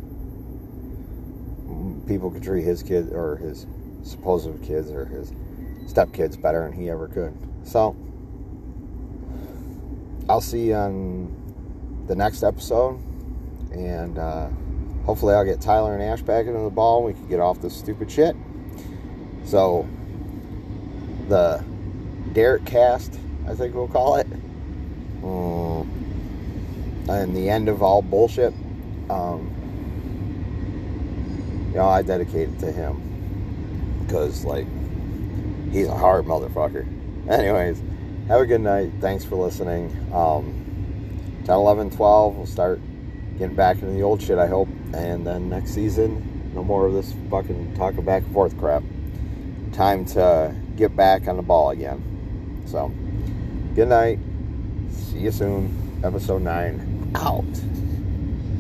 people 2.07 2.31
could 2.31 2.43
treat 2.43 2.65
his 2.65 2.83
kid 2.83 3.13
or 3.13 3.37
his 3.37 3.67
supposed 4.03 4.63
kids 4.63 4.91
or 4.91 5.05
his 5.05 5.33
stepkids 5.89 6.41
better 6.41 6.63
than 6.69 6.73
he 6.73 6.91
ever 6.91 7.09
could. 7.09 7.35
So 7.65 7.97
I'll 10.29 10.41
see 10.41 10.69
you 10.69 10.75
on 10.75 12.05
the 12.07 12.15
next 12.15 12.43
episode, 12.43 13.01
and 13.73 14.19
uh, 14.19 14.49
hopefully 15.05 15.35
I'll 15.35 15.45
get 15.45 15.61
Tyler 15.61 15.95
and 15.95 16.03
Ash 16.03 16.23
back 16.23 16.47
into 16.47 16.61
the 16.61 16.71
ball. 16.71 17.03
We 17.03 17.15
can 17.15 17.27
get 17.29 17.41
off 17.41 17.61
this 17.61 17.75
stupid 17.77 18.11
shit. 18.11 18.37
So 19.45 19.89
the 21.29 21.65
Derek 22.35 22.67
cast, 22.67 23.19
I 23.47 23.55
think 23.55 23.75
we'll 23.75 23.89
call 23.89 24.17
it, 24.17 24.27
um, 25.23 25.89
and 27.09 27.35
the 27.35 27.49
end 27.49 27.69
of 27.69 27.83
all 27.83 28.03
bullshit. 28.03 28.53
Um, 29.09 29.55
you 31.71 31.77
know, 31.77 31.87
I 31.87 32.03
dedicate 32.03 32.51
it 32.51 32.59
to 32.61 32.71
him 32.73 34.05
because, 34.07 34.45
like, 34.45 34.67
he's 35.71 35.89
a 35.89 35.97
hard 35.97 36.25
motherfucker. 36.25 36.87
Anyways, 37.29 37.81
have 38.29 38.41
a 38.41 38.47
good 38.47 38.61
night. 38.61 38.91
Thanks 39.01 39.25
for 39.25 39.37
listening. 39.37 39.95
Um, 40.13 40.65
10, 41.45 41.55
11, 41.55 41.91
12, 41.91 42.37
we'll 42.37 42.47
start 42.47 42.81
getting 43.39 43.57
back 43.57 43.77
into 43.77 43.93
the 43.93 44.03
old 44.03 44.21
shit, 44.21 44.39
I 44.39 44.47
hope. 44.47 44.69
And 44.93 45.27
then 45.27 45.49
next 45.49 45.71
season, 45.71 46.53
no 46.55 46.63
more 46.65 46.87
of 46.87 46.93
this 46.93 47.15
fucking 47.31 47.75
talking 47.75 48.05
back 48.05 48.23
and 48.23 48.33
forth 48.33 48.59
crap. 48.59 48.83
Time 49.73 50.05
to 50.07 50.55
get 50.77 50.95
back 50.97 51.29
on 51.29 51.37
the 51.37 51.43
ball 51.43 51.71
again. 51.71 52.63
So, 52.67 52.89
good 53.75 53.89
night. 53.89 54.19
See 54.91 55.21
you 55.21 55.31
soon. 55.31 56.01
Episode 56.05 56.43
9 56.43 57.13
out. 57.15 57.45